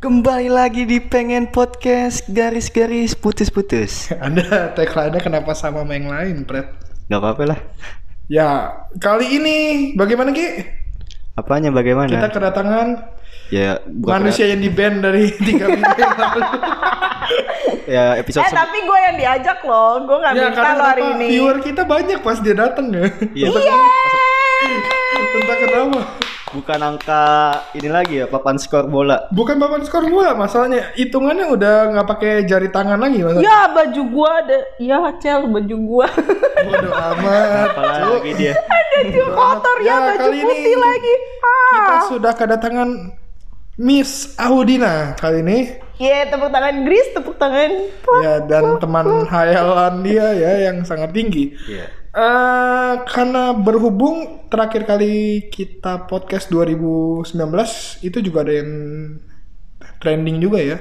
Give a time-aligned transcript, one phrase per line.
[0.00, 4.08] Kembali lagi di pengen podcast garis-garis putus-putus.
[4.24, 6.72] Anda tagline-nya kenapa sama sama yang lain, Pret?
[7.12, 7.60] Gak apa-apa lah.
[8.24, 9.56] Ya, kali ini
[9.92, 10.64] bagaimana Ki?
[11.36, 12.08] Apanya bagaimana?
[12.08, 13.12] Kita kedatangan
[13.52, 16.40] ya bukan manusia yang di band dari tiga minggu yang lalu.
[18.00, 21.26] ya episode Eh tapi gue yang diajak loh, gue nggak ya, minta lo hari ini.
[21.28, 23.04] viewer kita banyak pas dia datang ya.
[23.36, 23.52] Iya.
[25.28, 26.29] Entah kenapa.
[26.50, 27.22] Bukan angka
[27.78, 29.30] ini lagi ya papan skor bola.
[29.30, 33.46] Bukan papan skor bola, masalahnya hitungannya udah nggak pakai jari tangan lagi masalahnya.
[33.46, 36.06] Ya baju gue ada, ya cel baju gue.
[36.66, 37.68] Bodoh amat.
[37.74, 38.54] Apalagi dia.
[38.90, 41.14] Baju kotor ya, Ya, baju kali ini putih lagi.
[41.72, 42.02] Kita Ah.
[42.04, 42.88] sudah kedatangan
[43.80, 45.58] Miss Audina kali ini.
[45.96, 47.70] Iya tepuk tangan Gris, tepuk tangan.
[48.20, 51.56] Ya dan teman hayalan dia ya yang sangat tinggi.
[51.64, 51.99] Iya.
[52.10, 57.30] Eh karena berhubung terakhir kali kita podcast 2019
[58.02, 58.70] itu juga ada yang
[60.02, 60.78] trending juga ya.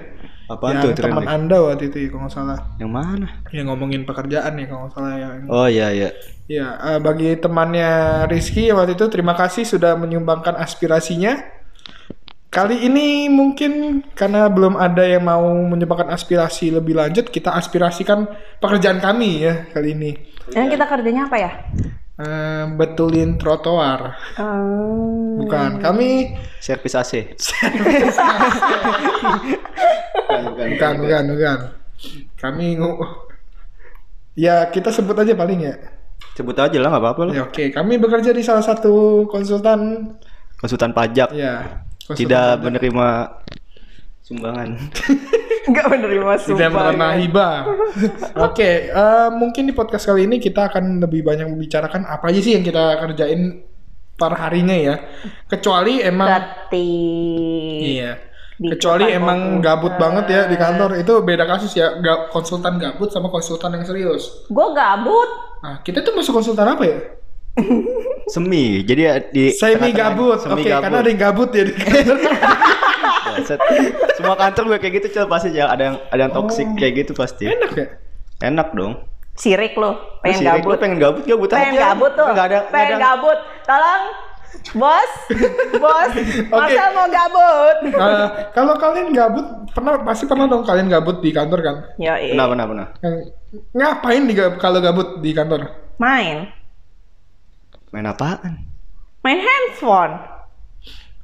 [0.49, 1.29] Apaan yang tuh teman?
[1.29, 2.59] Anda waktu itu ya kalau nggak salah.
[2.81, 3.27] Yang mana?
[3.53, 6.09] Yang ngomongin pekerjaan ya kalau nggak salah yang Oh iya iya.
[6.49, 11.37] Ya, eh, bagi temannya Rizky waktu itu terima kasih sudah menyumbangkan aspirasinya.
[12.49, 18.25] Kali ini mungkin karena belum ada yang mau menyumbangkan aspirasi lebih lanjut, kita aspirasikan
[18.57, 20.11] pekerjaan kami ya kali ini.
[20.51, 21.51] Yang kita kerjanya apa ya?
[22.19, 24.11] Eh, betulin trotoar.
[24.35, 25.39] Hmm.
[25.39, 27.31] Bukan, kami Servis AC.
[30.27, 31.59] bukan, bukan, bukan, bukan, bukan.
[32.35, 32.99] Kami ngu-
[34.35, 35.75] Ya, kita sebut aja paling ya.
[36.33, 37.33] Sebut aja lah nggak apa-apa lah.
[37.33, 40.11] Ya oke, kami bekerja di salah satu konsultan
[40.55, 41.83] Konsultan pajak ya.
[42.01, 42.63] konsultan tidak pajak.
[42.63, 43.07] menerima
[44.29, 44.77] sumbangan.
[45.69, 46.69] Enggak menerima tidak sumpah.
[46.93, 47.55] menerima hibah.
[48.47, 52.53] Oke, eh, mungkin di podcast kali ini kita akan lebih banyak membicarakan apa aja sih
[52.53, 53.65] yang kita kerjain
[54.13, 54.95] per harinya ya.
[55.45, 56.89] Kecuali emang Berarti.
[57.81, 58.13] iya.
[58.59, 59.63] di Kecuali emang komputer.
[59.63, 61.95] gabut banget ya di kantor itu beda kasus ya.
[61.97, 64.45] Ga- konsultan gabut sama konsultan yang serius.
[64.45, 65.29] Gue gabut.
[65.63, 66.97] Nah, kita tuh masuk konsultan apa ya?
[68.27, 68.83] Semi.
[68.83, 70.43] Jadi ya di Semi gabut.
[70.43, 70.83] Oke, gabut.
[70.83, 72.17] karena ada yang gabut ya di kantor.
[73.31, 73.59] Baset.
[74.13, 75.65] Semua kantor gue kayak gitu cel pasti Cel.
[75.65, 76.75] ada yang ada yang toksik Oh.
[76.75, 77.45] kayak gitu pasti.
[77.45, 77.85] Enak ya?
[78.41, 78.93] Enak dong.
[79.33, 80.69] Sirik lo, pengen Lu sirik, gabut.
[80.69, 81.81] lu pengen gabut gabut pengen aja.
[81.89, 82.27] gabut tuh.
[82.27, 83.05] Enggak ada pengen ada.
[83.05, 83.39] gabut.
[83.63, 84.03] Tolong.
[84.71, 85.11] Bos,
[85.77, 86.11] bos,
[86.51, 87.77] masa mau gabut?
[87.85, 91.75] Eh, kalau kalian gabut, pernah pasti pernah dong kalian gabut di kantor kan?
[91.95, 92.87] Ya, Benar benar benar.
[92.99, 93.29] Yang-
[93.71, 95.69] ngapain di kalau gabut di kantor?
[95.95, 96.49] main,
[97.89, 98.65] Main apaan?
[99.21, 100.17] main handphone.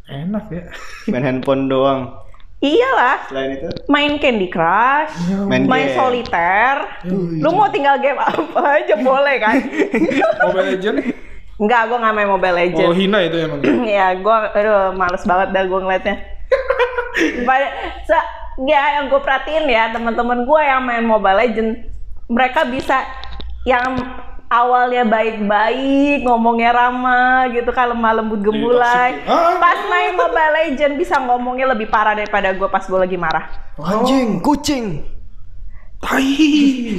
[0.06, 0.64] Enak ya.
[1.08, 2.22] Main handphone doang.
[2.58, 5.12] Iyalah, Selain itu main Candy Crush,
[5.46, 5.94] main, main game.
[5.94, 6.76] soliter.
[7.38, 9.56] Lu mau tinggal game apa aja boleh kan?
[10.42, 10.98] Mobile Legend?
[11.56, 12.96] Enggak, gue nggak main Mobile Oh Legends.
[12.96, 13.60] hina itu emang.
[13.86, 16.16] ya, gue, aduh, males banget dah gue ngeliatnya.
[17.48, 17.68] Pada,
[18.02, 18.30] se-
[18.64, 21.86] ya yang gue perhatiin ya teman-teman gue yang main Mobile Legends,
[22.26, 23.04] mereka bisa
[23.64, 23.94] yang
[24.56, 29.20] awalnya baik-baik, ngomongnya ramah gitu kan lemah lembut gemulai.
[29.60, 33.52] Pas main Mobile Legends bisa ngomongnya lebih parah daripada gue pas gue lagi marah.
[33.76, 35.15] Anjing, kucing.
[35.98, 36.28] Tai.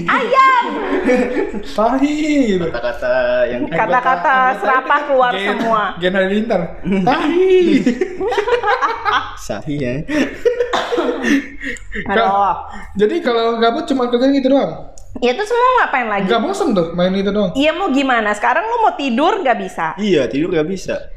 [0.05, 0.65] Ayam,
[1.77, 2.17] Tai.
[2.49, 2.65] gitu.
[2.67, 3.13] Kata-kata
[3.47, 5.83] yang kata-kata serapah keluar Gen- semua.
[5.97, 6.61] Gen Halilintar.
[7.07, 7.55] Tai.
[9.39, 9.95] sahih ya.
[12.09, 12.55] Aduh,
[12.97, 14.91] Jadi kalau gabut cuma kerjaan gitu doang.
[15.17, 16.27] ya itu semua ngapain lagi?
[16.27, 17.49] Gak bosen tuh main itu doang.
[17.55, 18.35] Iya mau gimana?
[18.35, 19.97] Sekarang lu mau tidur nggak bisa.
[19.97, 21.09] Iya, tidur gak bisa.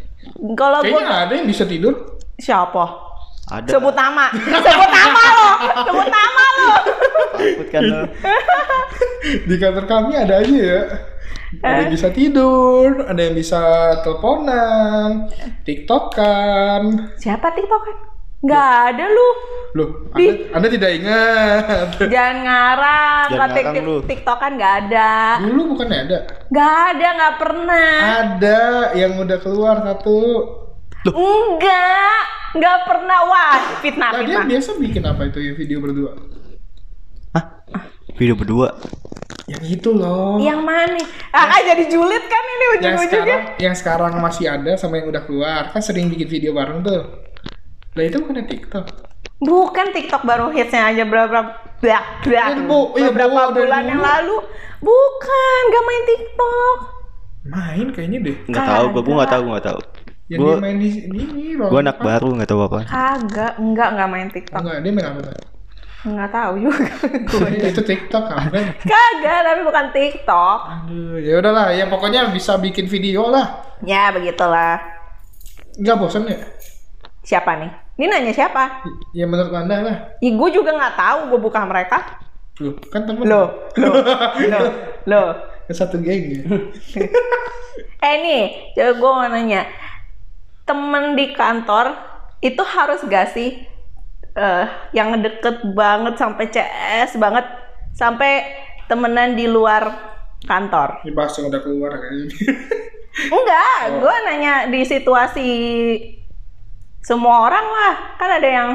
[0.53, 1.93] Kalau Kayaknya gua ada yang bisa tidur.
[2.37, 3.08] siapa?
[3.49, 3.69] Ada.
[3.73, 4.29] Sebut nama.
[4.37, 5.49] Sebut nama lo.
[5.89, 6.71] Sebut nama lo.
[7.33, 7.99] Takut kan lo.
[9.49, 10.81] Di kantor kami ada aja ya.
[11.65, 13.61] Ada yang bisa tidur, ada yang bisa
[14.05, 15.33] teleponan,
[15.65, 17.09] tiktokan.
[17.17, 17.97] Siapa TikTokan?
[18.39, 19.29] Nggak ada lu.
[19.73, 21.89] Loh, anda, anda tidak ingat?
[22.13, 23.27] Jangan ngarang.
[23.33, 23.97] Jangan tik- ngarang lu.
[24.05, 25.11] TikTokan nggak ada.
[25.41, 26.17] Dulu bukannya ada?
[26.53, 27.91] Nggak ada, nggak pernah.
[28.23, 28.59] Ada
[28.93, 30.17] yang udah keluar satu.
[31.05, 32.21] Enggak.
[32.51, 33.19] Nggak pernah.
[33.23, 34.45] Wah, fitnah, Nah, dia fitnah.
[34.47, 36.11] biasa bikin apa itu ya video berdua?
[37.31, 37.43] Hah?
[38.15, 38.67] Video berdua.
[39.45, 40.37] Yang itu loh.
[40.37, 41.01] Yang mana?
[41.29, 43.37] Ah, jadi julid kan ini yang ujung-ujungnya.
[43.37, 47.05] sekarang yang sekarang masih ada sama yang udah keluar kan sering bikin video bareng tuh
[47.93, 48.85] lah itu bukan TikTok
[49.39, 51.39] Bukan TikTok baru hitsnya aja berapa
[51.79, 52.91] blah, Iya, Bu.
[52.93, 53.89] Iya, beberapa bulan dulu.
[53.89, 54.35] yang lalu.
[54.79, 56.77] Bukan, gak main TikTok.
[57.45, 59.79] main kayaknya deh Enggak tahu, gua gua enggak tahu, gua enggak tahu.
[60.29, 61.69] Yang Gua dia main di di ini Bang.
[61.69, 62.77] gua anak baru enggak tahu apa.
[62.85, 64.59] Kagak, enggak enggak main TikTok.
[64.61, 65.21] enggak dia main apa
[65.99, 67.49] Enggak tahu juga gue.
[67.69, 68.47] itu TikTok kan
[68.79, 70.59] Kagak, tapi bukan TikTok.
[70.63, 74.79] aduh ya udahlah ya pokoknya bisa bikin video lah Ya, begitulah.
[75.75, 76.39] nggak bosan ya
[77.19, 77.71] Siapa nih?
[77.95, 78.85] Ini nanya siapa?
[79.11, 79.95] Ya menurut anda lah.
[80.17, 81.99] Ya, gue juga nggak tahu gue buka mereka.
[82.57, 83.27] Loh, kan temen.
[83.27, 83.93] Loh, loh,
[84.51, 84.67] loh,
[85.03, 85.27] loh.
[85.69, 86.41] Satu geng ya.
[87.99, 89.61] Eh nih, coba gue mau nanya.
[90.69, 91.97] Temen di kantor
[92.45, 93.57] itu harus gak sih
[94.37, 97.49] eh, yang deket banget sampai CS banget
[97.97, 98.45] sampai
[98.85, 99.89] temenan di luar
[100.45, 101.01] kantor?
[101.03, 102.29] Ini bahas yang udah keluar kayaknya.
[103.35, 105.49] Enggak, gue nanya di situasi
[107.03, 107.93] semua orang lah.
[108.15, 108.69] Kan ada yang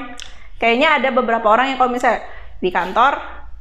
[0.58, 2.26] kayaknya ada beberapa orang yang kalau misalnya
[2.58, 3.12] di kantor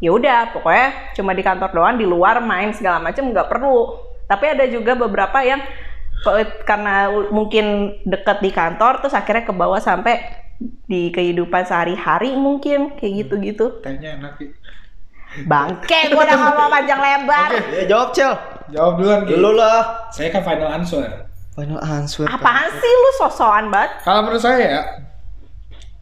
[0.03, 4.01] ya udah pokoknya cuma di kantor doang di luar main segala macam nggak perlu.
[4.27, 5.62] Tapi ada juga beberapa yang
[6.63, 10.44] karena mungkin deket di kantor terus akhirnya ke bawah sampai
[10.88, 13.83] di kehidupan sehari-hari mungkin kayak gitu-gitu.
[13.83, 14.50] Kayaknya enak sih.
[15.50, 17.50] Bangke, gue udah ngomong panjang lebar.
[17.74, 18.38] Ya jawab Cel.
[18.69, 19.19] Jawab duluan.
[19.25, 20.07] Dulu lah.
[20.13, 21.25] Saya kan final answer.
[21.57, 22.30] Final answer.
[22.30, 23.92] Apaan sih lu sosokan banget?
[24.06, 24.81] Kalau menurut saya ya,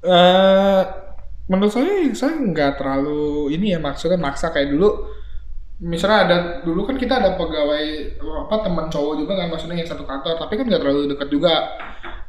[0.03, 0.81] eh
[1.47, 5.07] menurut saya saya nggak terlalu ini ya maksudnya maksa kayak dulu.
[5.81, 7.85] Misalnya ada dulu kan kita ada pegawai
[8.21, 11.55] apa teman cowok juga kan maksudnya yang satu kantor, tapi kan nggak terlalu dekat juga.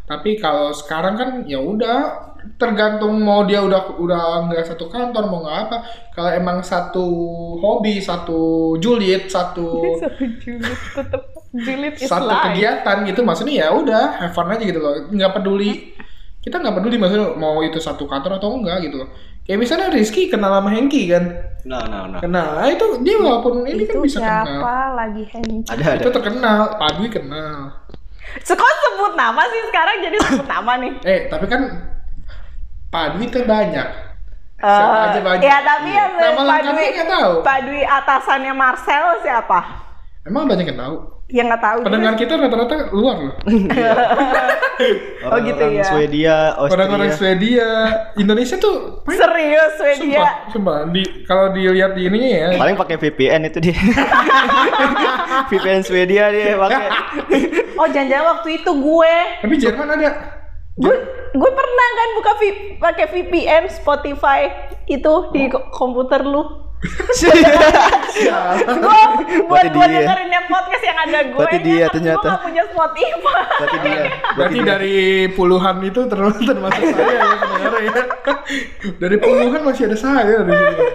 [0.08, 5.44] Tapi kalau sekarang kan ya udah tergantung mau dia udah udah nggak satu kantor mau
[5.44, 5.76] nggak apa.
[6.16, 7.06] Kalau emang satu
[7.60, 9.68] hobi, satu julid, satu
[10.02, 11.22] Satu julid tetap
[11.52, 12.44] julid is satu life.
[12.48, 15.92] kegiatan gitu maksudnya ya udah have fun aja gitu loh nggak peduli
[16.40, 19.08] kita nggak peduli maksudnya mau itu satu kantor atau enggak gitu loh
[19.42, 21.24] kayak misalnya Rizky kenal sama Hengki kan
[21.62, 22.18] Nah, nah, nah.
[22.18, 25.62] kenal nah, itu dia walaupun ini kan itu bisa kenal siapa lagi Henki?
[25.64, 26.02] Ada ada.
[26.02, 27.58] itu terkenal Padwi kenal
[28.42, 30.92] Kok sebut nama sih sekarang jadi sebut nama nih?
[31.04, 31.62] eh tapi kan
[32.88, 33.88] Padwi tuh banyak
[34.58, 35.98] siapa Eh, aja banyak Ya tapi Iya.
[36.00, 39.58] yang nama Pak lengkapnya Dwi, nggak tahu Pak Dwi atasannya Marcel siapa?
[40.22, 40.94] emang banyak yang tahu
[41.32, 41.78] Yang nggak tahu.
[41.82, 43.34] pendengar kita rata-rata luar loh
[45.22, 45.84] Oh, gitu Orang ya.
[45.84, 47.32] Swedia, orang-orang Austria.
[47.32, 47.68] Swedia
[48.16, 50.18] Indonesia tuh Serius Swedia.
[50.18, 53.78] sumpah sumpah di kalau dilihat di ininya ya Paling pakai VPN itu dia.
[55.48, 56.86] VPN Swedia dia pakai.
[57.72, 60.10] Oh jangan-jangan waktu itu gue, tapi Jerman ada
[60.74, 60.96] gue,
[61.32, 64.40] gue pernah kan buka vi- pakai VPN Spotify
[64.86, 66.44] itu di ko- komputer lu.
[68.82, 69.00] Gue
[69.46, 70.02] buat gue dia.
[70.02, 71.38] dengerin yang podcast yang ada gue.
[71.38, 72.26] Berarti dia ternyata.
[72.26, 73.42] Gue gak punya Spotify.
[73.62, 74.02] Berarti dia.
[74.34, 74.96] Berarti dari
[75.30, 77.94] puluhan itu terus termasuk saya ya pendengar ya.
[78.98, 80.86] Dari puluhan masih ada saya di sini.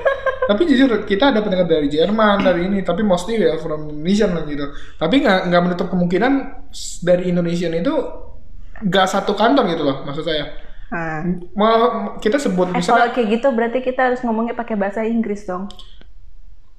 [0.48, 4.44] Tapi jujur kita ada pendengar dari Jerman dari ini, tapi mostly ya from Indonesia lah
[4.44, 4.66] gitu.
[5.00, 6.34] Tapi nggak nggak menutup kemungkinan
[7.04, 7.95] dari Indonesia itu
[8.78, 10.66] nggak satu kantor gitu loh maksud saya.
[10.88, 11.19] Nah.
[11.51, 11.75] Mau
[12.24, 15.68] kita sebut Eh kalau kayak gitu berarti kita harus ngomongnya pakai bahasa Inggris dong.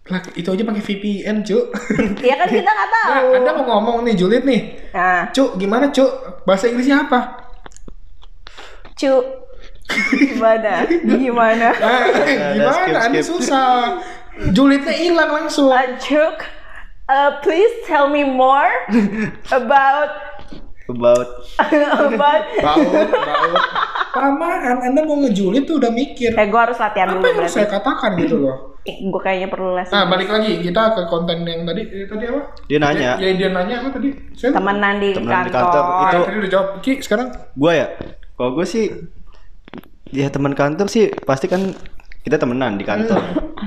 [0.09, 1.65] lah itu aja pakai VPN cuk.
[2.25, 3.13] Iya kan kita nggak tahu.
[3.29, 4.61] Nah, anda mau ngomong nih Julid nih,
[4.97, 6.09] Nah, cuk gimana cuk
[6.49, 7.45] bahasa Inggrisnya apa?
[8.97, 9.13] cu
[10.17, 10.89] gimana?
[10.89, 11.69] Gimana?
[11.77, 12.01] Nah,
[12.57, 12.73] gimana?
[12.73, 13.29] skip, Anda skip.
[13.37, 13.71] susah.
[14.53, 15.69] Julidnya hilang langsung.
[15.71, 16.37] Uh, Cuk,
[17.09, 18.71] uh, please tell me more
[19.53, 20.28] about
[20.88, 21.44] About
[22.00, 22.43] about.
[22.64, 23.62] Baut, baut.
[24.08, 26.32] Pamaan, Anda mau ngejulit tuh udah mikir.
[26.32, 28.56] Eh, gue harus latihan Apa dulu yang harus saya katakan gitu loh.
[28.82, 29.85] gue kayaknya perlu les.
[29.87, 32.40] Nah, balik lagi kita ke konten yang tadi eh, tadi apa?
[32.64, 33.11] Dia nanya.
[33.20, 34.17] Ya, dia nanya apa tadi?
[34.32, 34.56] Saya.
[34.56, 35.76] Temenan di Temenan di kantor.
[35.76, 36.69] kantor, Ah, itu- tadi udah jawab.
[36.81, 37.87] Ki, sekarang gua ya.
[38.32, 38.85] Kalau gue sih
[40.08, 41.76] ya teman kantor sih pasti kan
[42.25, 43.21] kita temenan di kantor.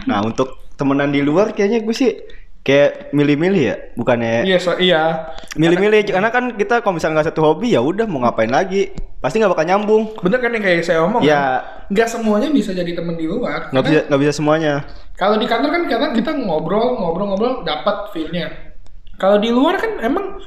[0.03, 2.17] Nah, untuk temenan di luar kayaknya gue sih
[2.61, 5.33] kayak milih-milih ya, bukannya iya so, iya.
[5.53, 9.37] milih-milih karena kan kita kalau misalnya nggak satu hobi ya udah mau ngapain lagi pasti
[9.37, 11.89] nggak bakal nyambung Bener kan yang kayak saya omong ya kan?
[11.89, 13.67] Nggak semuanya bisa jadi temen di luar.
[13.67, 14.73] nggak Karena bisa nggak bisa semuanya
[15.13, 18.49] Kalau di kantor kan kadang kita ngobrol, ngobrol-ngobrol dapat feel-nya.
[19.15, 20.41] Kalau di luar kan emang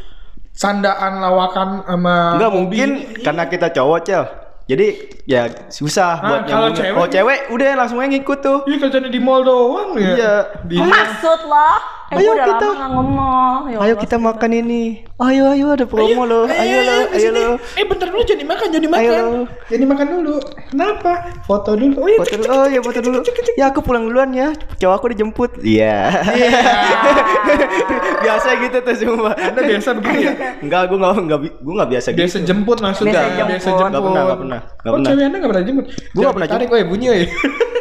[0.50, 2.56] sandaan lawakan sama nggak hobi.
[2.56, 2.90] mungkin
[3.20, 4.24] karena kita cowok cel
[4.64, 4.86] jadi
[5.24, 6.78] ya susah Ah, buat kalau nyambungnya.
[6.80, 10.08] cewek- kalau cewek udah langsung aja ngikut tuh Iya kerjanya di mall doang ya.
[10.10, 10.34] Iya.
[10.64, 11.70] Di Maksud lo?
[12.14, 13.60] Eh, Ayo udah kita- lama ngomong.
[13.66, 14.82] Ya ayo kita makan ini
[15.16, 17.40] ayo ayo ada promo loh ayo lo di ayo sini.
[17.40, 19.02] lo Eh bentar dulu jadi makan, jadi makan.
[19.04, 19.24] Ayo.
[19.66, 20.34] Jadi makan dulu.
[20.68, 21.12] Kenapa?
[21.42, 21.94] Foto dulu.
[21.96, 22.18] Oh iya.
[22.18, 23.18] foto dulu oh ya foto dulu
[23.54, 26.50] ya aku pulang duluan ya cowok aku dijemput iya Iya.
[28.24, 30.32] biasa gitu tuh semua Anda biasa begini ya?
[30.58, 33.12] enggak gue nggak nggak bi- gue nggak biasa gitu Biasa jemput maksudnya.
[33.12, 33.52] Biasa jemput.
[33.52, 33.84] Biasa jemput.
[33.84, 35.08] Nggak pernah, nggak pernah, nggak oh, pernah.
[35.10, 35.84] cewek Anda nggak pernah jemput?
[35.84, 37.16] Gua Jangan nggak pernah tarik, oh ya bunyi ya.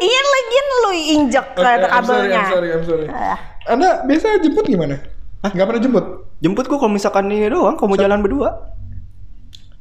[0.04, 2.36] Iya lagian lu injek ke Oke, I'm sorry, kabelnya.
[2.36, 3.06] I'm sorry, I'm sorry.
[3.64, 5.00] Anda biasa jemput gimana?
[5.44, 6.06] Nggak pernah jemput?
[6.44, 8.52] jemput gue kalau misalkan ini doang kalau mau jalan berdua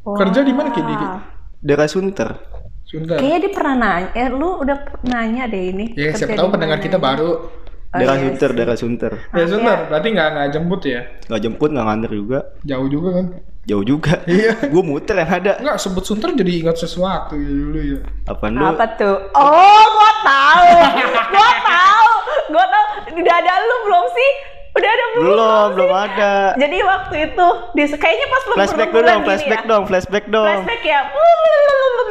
[0.03, 0.83] Kerja di mana, Ki?
[0.83, 1.23] Di-
[1.62, 2.39] daerah Sunter
[2.87, 3.17] Sebentar.
[3.17, 5.97] Kayaknya dia pernah nanya, eh lu udah nanya deh ini.
[5.97, 7.49] Ya kerja siapa tahu pendengar kita baru.
[7.89, 9.12] daerah iya Sunter, daerah Sunter.
[9.33, 11.01] Ya sebentar, berarti nggak nggak jemput ya?
[11.25, 12.39] Gak jemput, gak nganter juga.
[12.69, 13.27] Jauh juga kan?
[13.65, 14.21] Jauh juga.
[14.29, 14.53] Iya.
[14.77, 15.53] Gue muter yang ada.
[15.57, 17.99] Enggak sebut Sunter jadi ingat sesuatu ya dulu ya.
[18.29, 18.65] Apaan lu?
[18.77, 19.17] Apa tuh?
[19.41, 20.69] Oh, gua tahu.
[21.33, 22.12] gua tahu.
[22.51, 22.85] Gua tahu.
[23.23, 24.31] Udah ada lu belum sih?
[24.73, 25.25] Udah ada belum?
[25.29, 26.33] Belum, belum ada.
[26.57, 27.47] Jadi waktu itu
[27.77, 30.49] di kayaknya pas Flashback dulu dong, flashback dong, flashback dong.
[30.49, 31.01] Flashback ya.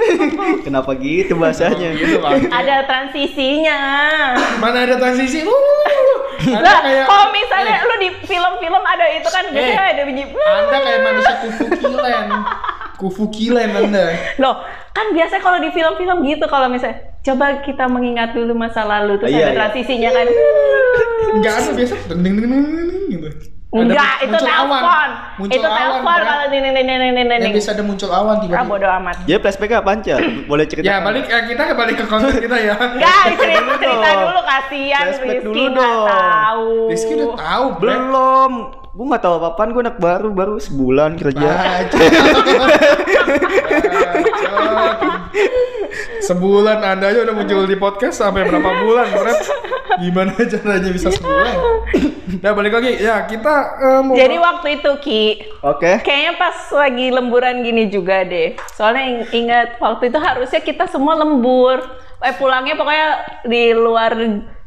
[0.66, 1.94] Kenapa gitu bahasanya?
[1.98, 2.50] Gitu bang.
[2.54, 3.80] ada transisinya.
[4.62, 5.42] Mana ada transisi?
[6.42, 10.24] Lah, kayak kalau misalnya lu di film-film ada itu kan biasanya Eh, ada bunyi.
[10.34, 12.28] Anda kayak manusia kufu kilen.
[13.02, 14.14] Kufu kilen Anda.
[14.38, 14.62] Loh,
[14.94, 19.34] kan biasanya kalau di film-film gitu kalau misalnya coba kita mengingat dulu masa lalu terus
[19.34, 19.58] iya, ada iya.
[19.58, 20.26] transisinya kan.
[21.34, 23.28] Enggak ada biasa deng deng deng deng deng gitu.
[23.72, 24.82] Ada Enggak, itu muncul awan.
[24.84, 25.10] telepon.
[25.48, 26.26] Itu awan, telepon Bra.
[26.28, 27.36] kalau ini ini ini ini ini.
[27.40, 28.68] Yang bisa ada muncul awan Ah, tiba-tiba.
[28.68, 29.16] bodo amat.
[29.24, 30.20] Jadi flashback apaan, Cal?
[30.44, 30.86] Boleh cerita?
[30.86, 32.76] Ya balik ya, kita kembali ke konten kita ya.
[32.76, 36.06] Enggak, cerita cerita dulu kasihan Flashback Rizky dulu dong.
[36.06, 36.68] tahu.
[36.92, 37.66] Rizky udah tahu.
[37.80, 38.52] Belum.
[38.92, 41.48] Gue gak tahu apa-apaan, gue anak baru, baru sebulan kerja.
[41.48, 41.96] Bacot.
[41.96, 42.70] Bacot.
[46.20, 49.40] Sebulan Anda aja udah muncul di podcast sampai berapa bulan, Bret?
[49.96, 51.56] Gimana caranya bisa sebulan?
[52.44, 53.00] Nah, balik lagi.
[53.00, 55.24] Ya, kita eh, mau Jadi waktu itu Ki,
[55.64, 56.04] Oke.
[56.04, 58.60] kayaknya pas lagi lemburan gini juga deh.
[58.76, 61.80] Soalnya ing- ingat waktu itu harusnya kita semua lembur.
[62.22, 63.08] Eh pulangnya pokoknya
[63.48, 64.14] di luar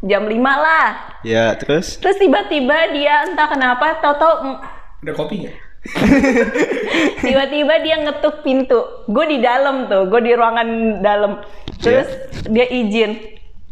[0.05, 0.87] jam 5 lah.
[1.25, 1.97] Ya, terus?
[1.99, 4.57] Terus tiba-tiba dia entah kenapa tahu-tahu mm,
[5.05, 5.57] Ada kopi nggak?
[7.29, 9.05] tiba-tiba dia ngetuk pintu.
[9.09, 11.45] Gue di dalam tuh, gue di ruangan dalam.
[11.81, 12.09] Terus
[12.49, 13.21] dia izin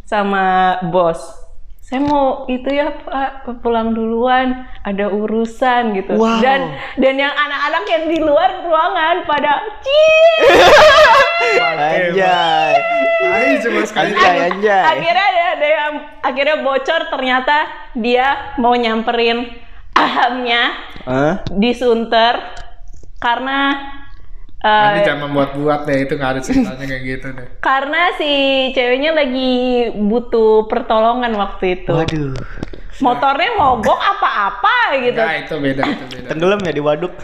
[0.04, 1.41] sama bos.
[1.92, 6.16] Saya mau itu ya Pak pulang duluan, ada urusan gitu.
[6.16, 6.40] Wow.
[6.40, 10.24] Dan dan yang anak-anak yang di luar ruangan pada cii.
[11.60, 12.72] Anjay.
[13.28, 14.16] Ayo coba sekali.
[14.16, 14.84] Anjay, anjay.
[14.88, 15.92] akhirnya ada, ada yang
[16.24, 17.56] akhirnya bocor ternyata
[17.92, 19.52] dia mau nyamperin
[19.92, 20.72] ahamnya
[21.04, 21.44] Hah?
[21.52, 22.40] di Sunter
[23.20, 23.76] karena
[24.62, 27.46] eh, Nanti jangan membuat-buat deh, itu nggak ada ceritanya kayak gitu deh.
[27.68, 28.32] karena si
[28.72, 29.52] ceweknya lagi
[29.98, 31.92] butuh pertolongan waktu itu.
[31.92, 32.38] Waduh.
[33.02, 35.18] Motornya mogok apa-apa gitu.
[35.18, 36.28] Nah, itu beda, itu beda.
[36.28, 37.10] Tenggelam ya di waduk.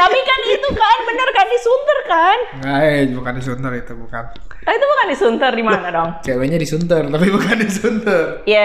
[0.00, 2.38] Tapi kan itu kan bener kan di Sunter kan?
[2.62, 4.24] Nggak, eh, bukan di Sunter itu, bukan.
[4.64, 6.10] Ah, itu bukan di Sunter di mana dong?
[6.24, 8.24] Ceweknya di Sunter, tapi bukan di Sunter.
[8.48, 8.64] Ya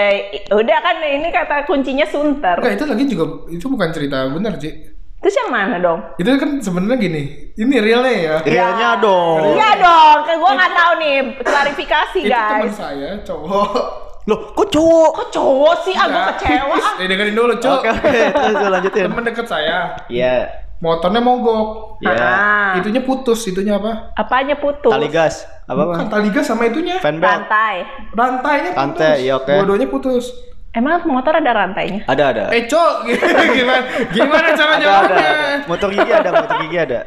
[0.54, 2.56] udah kan ini kata kuncinya Sunter.
[2.62, 4.95] Enggak, itu lagi juga, itu bukan cerita bener, Ci.
[5.26, 5.98] Terus yang mana dong?
[6.14, 8.36] Itu kan sebenarnya gini, ini realnya ya.
[8.40, 9.58] Realnya dong.
[9.58, 12.78] Iya dong, kan gua nggak tahu nih klarifikasi Itu teman guys.
[12.78, 13.70] saya, cowok.
[14.24, 15.10] Loh, kok cowok?
[15.12, 15.94] Kok cowok sih?
[15.94, 16.26] Ah, gua Enggak.
[16.38, 16.76] kecewa.
[16.76, 16.94] ah.
[17.02, 17.74] Eh, dengerin dulu, Cok.
[17.76, 18.06] Oke, oke.
[18.06, 19.02] Terus terus lanjutin.
[19.02, 20.34] Temen deket saya, Iya.
[20.76, 21.66] motornya mogok.
[21.98, 22.14] Iya.
[22.16, 24.14] Ah, Itunya putus, itunya apa?
[24.14, 24.94] apanya putus?
[24.94, 25.42] Tali gas.
[25.64, 26.06] Apa Bukan bang?
[26.06, 27.02] tali gas sama itunya.
[27.02, 27.26] Fan belt.
[27.26, 27.74] Rantai.
[28.14, 28.78] Rantainya putus.
[28.78, 29.50] Rantai, iya, oke.
[29.52, 30.30] Dua-duanya putus.
[30.76, 32.04] Emang motor ada rantainya?
[32.04, 32.44] Ada ada.
[32.52, 33.08] Eh, Cok,
[33.56, 33.80] gimana?
[34.12, 34.84] Gimana cara Ada ada.
[34.84, 35.16] jawabnya?
[35.16, 35.64] ada.
[35.64, 37.00] Motor gigi ada, motor gigi ada.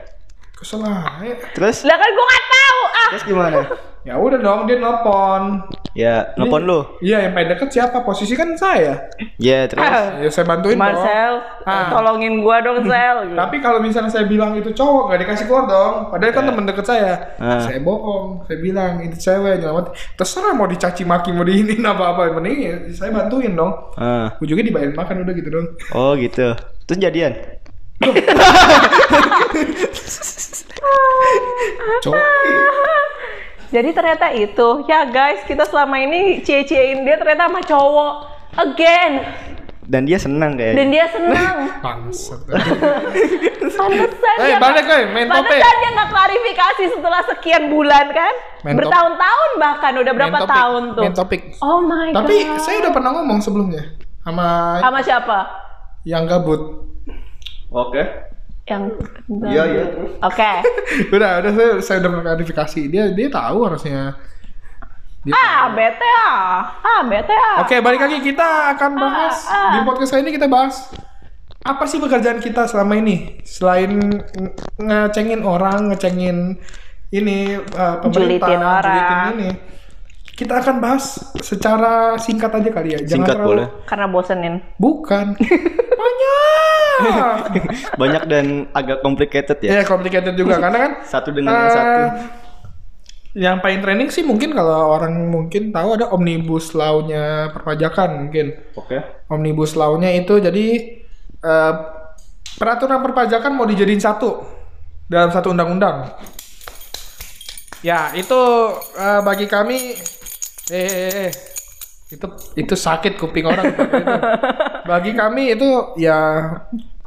[0.58, 1.34] Kesel aja.
[1.54, 1.78] Terus?
[1.86, 2.80] Lah kan gua nggak tahu.
[2.90, 3.60] Ah, Terus gimana?
[4.08, 5.60] Ya udah dong, dia nelpon.
[5.92, 6.80] Ya, nelpon lu.
[7.04, 8.00] Iya, yang paling deket siapa?
[8.00, 9.12] Posisi kan saya.
[9.36, 9.84] Ya, terus.
[10.24, 10.88] Ya saya bantuin dong.
[10.88, 11.92] Marcel, Ah.
[11.92, 13.36] tolongin gua dong, Sel.
[13.36, 15.94] Tapi kalau misalnya saya bilang itu cowok nggak dikasih keluar dong.
[16.10, 17.14] Padahal kan temen deket saya.
[17.38, 17.60] Ah.
[17.60, 18.48] Saya bohong.
[18.48, 19.92] Saya bilang itu cewek nyelamat.
[20.16, 22.32] Terserah mau dicaci maki mau diinin apa apa.
[22.40, 23.76] Mending ya, saya bantuin dong.
[24.00, 24.32] Ah.
[24.40, 25.68] Ujungnya dibayarin makan udah gitu dong.
[25.92, 26.56] Oh gitu.
[26.88, 27.36] Terus jadian?
[32.00, 32.16] Cowok.
[33.70, 38.14] Jadi ternyata itu, ya guys, kita selama ini cie-ciein dia ternyata sama cowok.
[38.58, 39.12] Again.
[39.86, 40.86] Dan dia senang Dan kayaknya.
[40.88, 41.56] dia senang.
[41.86, 42.42] Bangsat.
[43.70, 45.50] Pantesan Eh, dia balik, eh, main topik.
[45.50, 48.34] Pantesan dia nggak klarifikasi setelah sekian bulan kan?
[48.62, 51.04] Main Bertahun-tahun bahkan udah berapa Main topik, tahun tuh?
[51.04, 51.42] Main topik.
[51.60, 52.60] Oh my Tapi god.
[52.60, 53.84] saya udah pernah ngomong sebelumnya
[54.20, 55.38] sama sama siapa?
[56.04, 56.86] yang gabut.
[57.70, 58.29] Oke.
[58.70, 58.84] Yang
[59.50, 59.84] Iya, iya.
[60.22, 60.52] Oke.
[61.16, 62.82] udah, udah saya, saya udah klarifikasi.
[62.88, 64.14] Dia dia tahu harusnya.
[65.26, 66.80] Dia ah, bete ah.
[66.80, 67.66] Ah, bete ah.
[67.66, 69.76] Oke, balik lagi kita akan bahas ah.
[69.76, 70.88] di podcast kali ini kita bahas
[71.60, 76.56] apa sih pekerjaan kita selama ini selain nge- ngecengin orang, ngecengin
[77.12, 78.86] ini uh, pemerintah, Julitin orang.
[78.96, 79.50] julitin ini.
[80.40, 83.00] Kita akan bahas secara singkat aja kali ya.
[83.04, 83.68] Singkat boleh.
[83.84, 84.64] Karena bosenin.
[84.80, 85.36] Bukan.
[86.00, 87.40] Banyak.
[88.02, 89.80] Banyak dan agak complicated ya.
[89.80, 92.02] ya, complicated juga karena kan Satu dengan eh, satu.
[93.36, 98.56] Yang paling trending sih mungkin kalau orang mungkin tahu ada omnibus law-nya perpajakan mungkin.
[98.80, 98.96] Oke.
[99.28, 100.66] Omnibus law-nya itu jadi
[101.44, 101.74] eh,
[102.56, 104.40] peraturan perpajakan mau dijadiin satu
[105.12, 106.16] dalam satu undang-undang.
[107.84, 108.40] Ya, itu
[108.96, 110.00] eh, bagi kami
[110.70, 111.32] Eh, eh, eh.
[112.10, 113.66] itu itu sakit kuping orang.
[113.68, 113.82] itu.
[114.90, 116.42] Bagi kami itu ya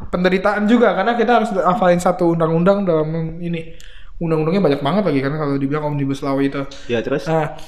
[0.04, 3.75] penderitaan juga karena kita harus hafalin satu undang-undang dalam ini.
[4.16, 6.62] Undang-undangnya banyak banget lagi kan kalau dibilang omnibus law itu.
[6.87, 7.59] Ya terus Nah,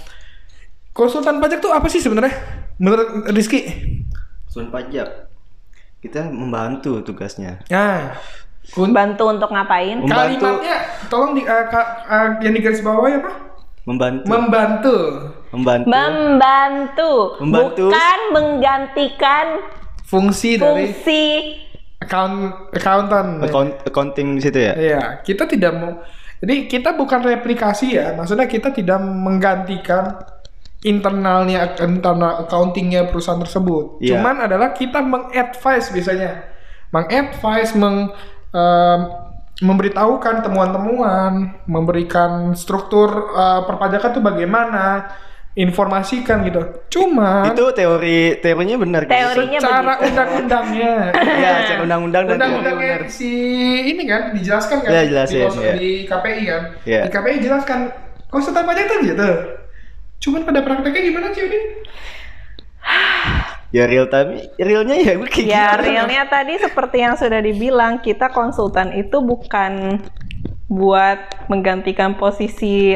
[0.90, 2.30] konsultan pajak tuh apa sih sebenarnya?
[2.76, 3.66] Menurut Rizky?
[4.46, 5.26] Sun pajak.
[5.98, 7.58] Kita membantu tugasnya.
[7.66, 8.14] Nah,
[8.70, 9.98] kun- Bantu untuk ngapain?
[9.98, 10.38] Membantu.
[10.38, 10.76] kalimatnya
[11.08, 13.34] tolong di eh, ka- eh, yang di garis bawah ya pak?
[13.84, 14.22] Membantu.
[14.24, 14.96] Membantu.
[15.54, 15.86] Membantu.
[15.86, 17.84] Membantu, Membantu.
[17.88, 19.46] bukan menggantikan
[20.04, 21.22] Fungsi dari fungsi
[22.02, 22.36] account
[22.76, 23.30] accountant.
[23.40, 24.74] Account- accounting di situ ya.
[24.76, 25.92] Iya, kita tidak mau.
[26.44, 30.20] Jadi kita bukan replikasi ya, maksudnya kita tidak menggantikan
[30.84, 34.04] internalnya internal accountingnya perusahaan tersebut.
[34.04, 34.20] Iya.
[34.20, 36.44] Cuman adalah kita mengadvise biasanya,
[36.92, 38.12] mengadvise, meng
[38.52, 39.00] em,
[39.64, 45.08] memberitahukan temuan-temuan, memberikan struktur eh, perpajakan itu bagaimana,
[45.54, 46.60] informasikan gitu.
[46.90, 49.02] Cuma Itu teori teorinya benar.
[49.04, 49.14] kan?
[49.14, 50.94] Teorinya secara undang-undangnya
[51.42, 53.08] Ya, secara undang-undang dan teori undang-undangnya benar.
[53.08, 53.30] si
[53.86, 55.74] ini kan dijelaskan kan Ya, di, jelasin, kons- ya.
[55.74, 57.00] di KPI kan Ya.
[57.02, 57.78] di KPI jelaskan
[58.26, 59.30] konsultan pajak tuh gitu
[60.20, 61.64] cuman pada prakteknya gimana sih Udin?
[63.70, 65.82] Ya real time, realnya ya gue kayak Ya, gitu.
[65.84, 69.98] realnya tadi seperti yang sudah dibilang, kita konsultan itu bukan
[70.66, 72.94] buat menggantikan posisi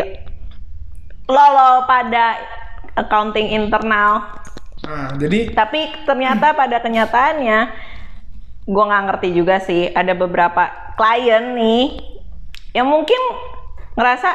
[1.28, 2.40] lo lo pada
[2.96, 4.24] accounting internal.
[4.82, 7.58] nah jadi Tapi ternyata pada kenyataannya,
[8.64, 9.92] gue nggak ngerti juga sih.
[9.92, 10.66] Ada beberapa
[10.96, 12.00] klien nih
[12.72, 13.20] yang mungkin
[13.94, 14.30] ngerasa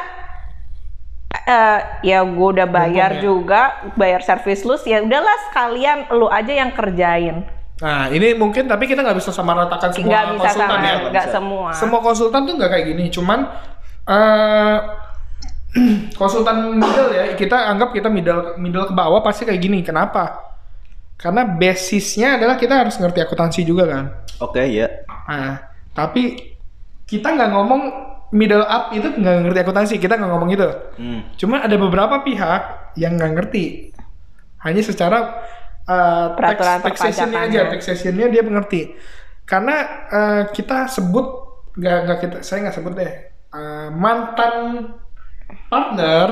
[1.44, 3.20] eh ya gue udah bayar ya.
[3.20, 3.62] juga,
[3.98, 7.44] bayar service lu, ya udahlah sekalian lu aja yang kerjain.
[7.82, 11.10] nah ini mungkin tapi kita nggak bisa samaratakan semua Nggak bisa konsultan sama, ya nggak
[11.10, 11.34] nggak bisa.
[11.34, 11.68] semua.
[11.74, 13.40] semua konsultan tuh nggak kayak gini cuman
[14.06, 14.76] eh
[16.20, 20.54] konsultan middle ya kita anggap kita middle middle ke bawah pasti kayak gini kenapa
[21.18, 24.04] karena basisnya adalah kita harus ngerti akuntansi juga kan
[24.42, 24.88] Oke, ya.
[25.30, 25.62] Nah,
[25.94, 26.34] tapi
[27.06, 27.82] kita nggak ngomong
[28.34, 30.68] middle up itu nggak ngerti akuntansi, kita nggak ngomong itu.
[30.98, 31.20] Hmm.
[31.38, 33.94] Cuma ada beberapa pihak yang nggak ngerti,
[34.66, 35.18] hanya secara
[35.86, 38.90] uh, Peraturan tax- taxation-nya aja, taxation-nya dia mengerti.
[39.46, 39.76] Karena
[40.10, 41.26] uh, kita sebut
[41.78, 43.12] nggak nggak kita, saya nggak sebut deh
[43.50, 44.54] uh, mantan
[45.74, 46.26] partner,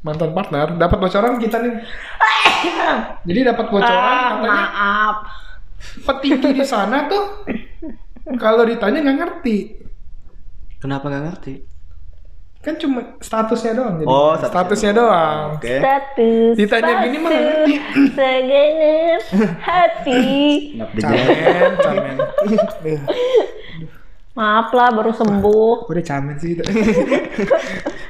[0.00, 0.66] mantan partner.
[0.74, 1.74] Dapat bocoran kita nih.
[3.28, 5.16] Jadi dapat bocoran Ah, katanya maaf.
[5.78, 7.44] petinggi di sana tuh
[8.34, 9.56] kalau ditanya nggak ngerti.
[10.80, 11.54] Kenapa nggak ngerti?
[12.58, 14.08] kan cuma statusnya doang jadi.
[14.10, 15.46] Oh, statusnya, statusnya doang.
[15.56, 15.78] Oke.
[15.78, 17.74] Status Ditanya gini mah nggak ngerti.
[18.12, 19.22] Segenap
[19.62, 20.26] hati.
[20.98, 22.16] Camen camen.
[24.34, 25.86] Maaf lah baru sembuh.
[25.86, 26.58] Udah camen sih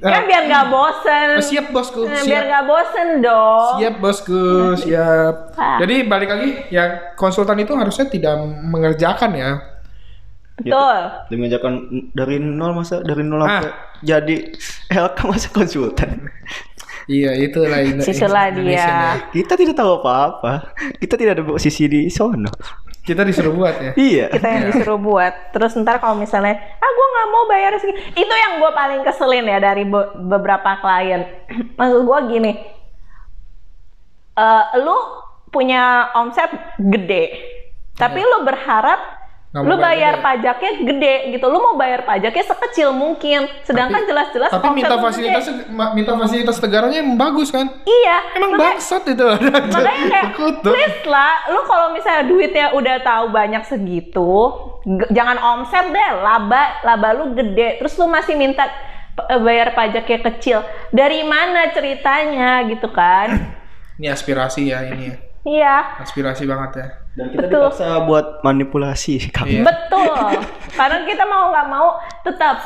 [0.00, 4.42] Kan biar nggak bosen Oh, siap bosku Nah, Biar siap nggak bosen dong siap bosku
[4.84, 5.78] siap Ah.
[5.78, 9.50] jadi balik lagi ya konsultan itu harusnya tidak mengerjakan ya
[10.54, 11.72] Betul Dia mengajarkan
[12.10, 13.58] dari nol masa dari nol Ah.
[13.58, 14.36] sampai jadi
[14.88, 16.30] LK masa konsultan.
[17.06, 19.30] iya itulah Indo- Sisulah Indonesia dia.
[19.32, 20.74] Kita tidak tahu apa-apa.
[20.94, 22.50] Kita tidak ada posisi di sono.
[23.08, 23.92] Kita disuruh buat ya?
[23.96, 24.26] Iya.
[24.28, 25.56] kita yang disuruh buat.
[25.56, 28.00] Terus ntar kalau misalnya ah gue nggak mau bayar segini.
[28.12, 31.24] Itu yang gue paling keselin ya dari be- beberapa klien.
[31.80, 32.52] Maksud gue gini
[34.38, 34.94] eh lu
[35.50, 36.46] punya omset
[36.78, 37.34] gede
[37.98, 39.17] tapi lu berharap
[39.64, 40.24] lu bayar gede.
[40.24, 41.46] pajaknya gede gitu.
[41.48, 43.48] Lu mau bayar pajaknya sekecil mungkin.
[43.64, 45.44] Sedangkan Tapi- jelas-jelas tapi omset minta fasilitas
[45.94, 47.66] minta fasilitas negaranya yang bagus kan?
[47.82, 48.16] Iya.
[48.36, 49.26] Emang makanya- bangsat itu.
[49.68, 50.26] Makanya kayak
[50.62, 54.32] please lah lu kalau misalnya duitnya udah tahu banyak segitu
[55.10, 56.10] jangan omset deh.
[56.20, 57.80] Laba laba lu gede.
[57.80, 58.68] Terus lu masih minta
[59.26, 60.58] eh, bayar pajaknya kecil.
[60.90, 63.56] Dari mana ceritanya gitu kan?
[63.98, 65.16] Ini aspirasi ya ini ya.
[65.42, 65.76] iya.
[65.98, 66.86] Aspirasi banget ya.
[67.18, 67.66] Dan kita Betul.
[67.66, 69.50] dipaksa buat manipulasi kamu.
[69.50, 69.62] Iya.
[69.66, 70.14] betul
[70.78, 71.88] karena kita mau nggak mau
[72.22, 72.56] tetap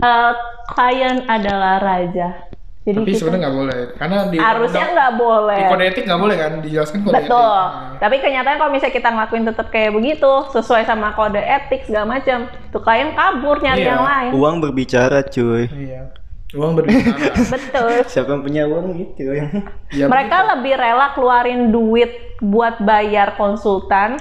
[0.00, 0.32] eh,
[0.72, 2.48] klien adalah raja
[2.88, 6.36] jadi Tapi sebenarnya nggak boleh karena di harusnya nggak boleh di kode etik nggak boleh
[6.40, 7.28] kan dijelaskan kode etik.
[7.28, 7.52] Betul.
[7.60, 12.16] Nah, Tapi kenyataan kalau misalnya kita ngelakuin tetap kayak begitu, sesuai sama kode etik segala
[12.16, 13.90] macam, tuh klien kabur nyari Iya.
[13.92, 14.30] yang lain.
[14.32, 15.68] Uang berbicara, cuy.
[15.68, 16.08] iya.
[16.50, 17.36] Uang berbicara.
[17.52, 17.92] Betul.
[18.04, 19.52] Siapa yang punya uang gitu yang
[19.92, 22.08] ya, Mereka lebih rela keluarin duit
[22.40, 24.16] buat bayar konsultan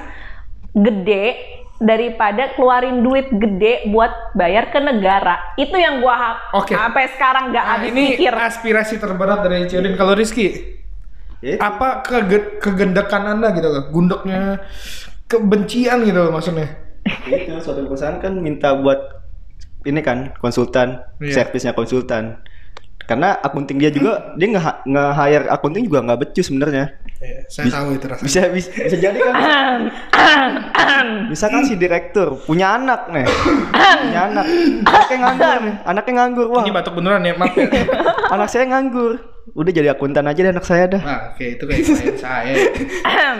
[0.74, 1.40] gede
[1.78, 5.56] daripada keluarin duit gede buat bayar ke negara.
[5.56, 6.74] Itu yang gua ha- Oke.
[6.74, 8.34] sampai sekarang nggak Nah, habis ini pikir.
[8.34, 9.94] aspirasi terberat dari Ciudin.
[9.94, 10.76] Kalau Rizky,
[11.38, 13.88] Ya, apa kege- kegendekan anda gitu loh?
[13.88, 14.58] Gundeknya
[15.24, 16.66] kebencian gitu loh maksudnya.
[17.24, 19.17] itu suatu perusahaan kan minta buat
[19.88, 21.42] ini kan konsultan, Iya.
[21.42, 22.44] servisnya konsultan.
[23.00, 26.92] Karena akunting dia juga dia nge nge-hire akunting juga nggak becus sebenarnya.
[27.18, 28.28] Iya, saya tahu itu rasanya.
[28.28, 29.80] Bisa, bisa bisa jadi kan.
[31.32, 33.26] Misalkan si direktur punya anak nih.
[34.04, 34.46] punya anak.
[34.84, 35.76] Anaknya nganggur nih.
[35.84, 36.46] Anaknya nganggur.
[36.50, 37.68] Wah, Ini batuk beneran ya, maaf ya.
[38.34, 39.18] anak saya nganggur.
[39.50, 41.02] Udah jadi akuntan aja deh anak saya dah.
[41.02, 42.54] Nah, oke itu kayak klien saya.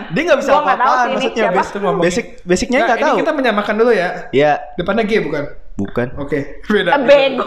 [0.08, 1.50] Dia nggak bisa apa-apaan ini maksudnya.
[1.52, 3.16] Basic, basic basicnya Nah, nggak ini tahu.
[3.20, 4.08] kita menyamakan dulu ya.
[4.32, 5.44] Ya, Depannya G bukan?
[5.78, 6.06] Bukan.
[6.18, 6.90] Oke, beda.
[6.92, 7.46] Eh, Bego.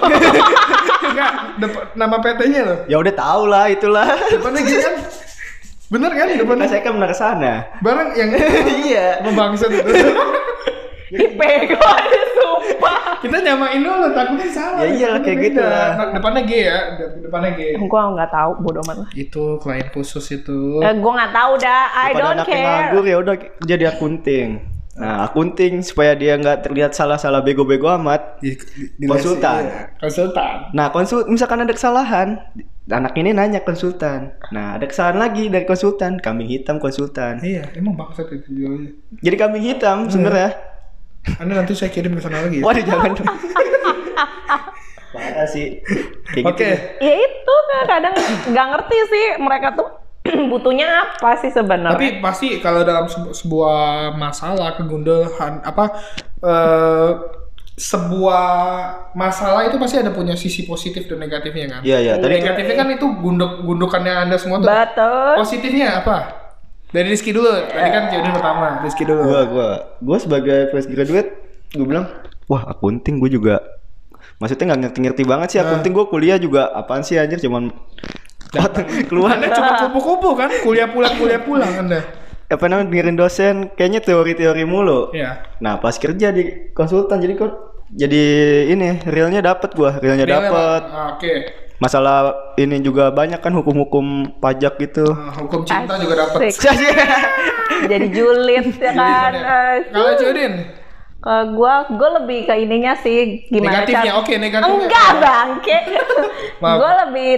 [1.11, 1.31] Enggak,
[1.93, 2.77] nama PT-nya loh.
[2.87, 4.07] Ya udah tahu lah itulah.
[4.25, 4.95] Depannya G kan?
[5.91, 6.65] Bener kan depannya?
[6.65, 7.53] Saya kan benar ke sana.
[7.79, 8.31] Barang yang
[8.87, 9.19] Iya.
[9.21, 9.91] membangsat itu.
[11.11, 13.19] Bego aja sumpah.
[13.19, 14.79] Kita nyamain dulu, takutnya salah.
[14.79, 15.45] Ya iyalah, Depannya kayak beda.
[15.45, 15.89] gitu lah.
[15.91, 17.61] Nah, depannya G ya, de- depannya G.
[17.83, 19.09] Gua nggak tahu bodoh amat lah.
[19.11, 20.79] Itu klien khusus itu.
[20.79, 21.83] Eh, gua nggak tahu dah.
[21.91, 22.63] I Daripada don't care.
[22.63, 24.49] nganggur ya udah jadi akunting.
[25.01, 28.37] Nah, akunting supaya dia nggak terlihat salah-salah bego-bego amat.
[28.37, 28.53] Di-
[28.95, 29.61] di- Konsultan.
[29.63, 29.97] iya.
[29.97, 30.55] Konsultan.
[30.71, 32.37] Nah, konsul misalkan ada kesalahan,
[32.85, 34.29] anak ini nanya konsultan.
[34.49, 37.41] Nah, ada kesalahan lagi dari konsultan, kambing hitam konsultan.
[37.41, 38.93] Iya, emang bangsat itu jualnya.
[39.17, 40.09] Jadi kambing hitam Iya.
[40.09, 40.49] sebenarnya.
[41.37, 42.63] Anda nanti saya kirim ke sana lagi ya.
[42.63, 43.11] Waduh, jangan.
[45.11, 45.81] Parah sih.
[46.31, 46.63] Kayak Oke.
[46.63, 47.03] gitu.
[47.03, 48.15] Ya itu kan kadang
[48.47, 49.89] nggak ngerti sih mereka tuh
[50.51, 51.97] butuhnya apa sih sebenarnya.
[51.97, 55.85] Tapi pasti kalau dalam sebu- sebuah masalah kegundahan apa
[56.41, 57.11] eh,
[57.71, 58.45] sebuah
[59.17, 61.81] masalah itu pasti ada punya sisi positif dan negatifnya kan.
[61.81, 62.13] Iya, iya.
[62.21, 64.69] Tadi Negatifnya kan itu gunduk gundukannya anda semua tuh.
[64.69, 65.33] Betul.
[65.41, 66.17] Positifnya apa?
[66.91, 67.49] Dari Rizky dulu.
[67.49, 68.85] Tadi kan jadi pertama.
[68.85, 69.25] Rizky dulu.
[69.25, 72.07] gua gua gua sebagai fresh graduate gue bilang
[72.51, 73.63] wah akunting gue juga
[74.43, 77.71] maksudnya nggak ngerti-ngerti banget sih akunting gue kuliah juga apaan sih anjir cuman
[79.07, 80.49] keluar Anda cuma kupu-kupu kan?
[80.59, 82.01] Kuliah pulang, kuliah pulang Anda.
[82.45, 85.39] apa namanya dengerin dosen kayaknya teori-teori mulu Iya.
[85.57, 87.47] nah pas kerja di konsultan jadi kok
[87.89, 88.23] jadi
[88.67, 91.31] ini realnya dapat gua realnya Realnya, dapat Ah, Oke.
[91.77, 92.17] masalah
[92.55, 94.03] ini juga banyak kan hukum-hukum
[94.37, 96.51] pajak gitu Ah, hukum cinta juga dapat.
[96.51, 96.75] Asik.
[97.87, 99.31] Jadi julid ya kan.
[99.31, 100.53] Eh, Kalau Jodin,
[101.17, 104.75] Kalau gua, gua lebih ke ininya sih gimana Negatifnya, cara- oke, negatifnya.
[104.77, 105.77] Enggak bangke.
[106.59, 107.31] Gua lebih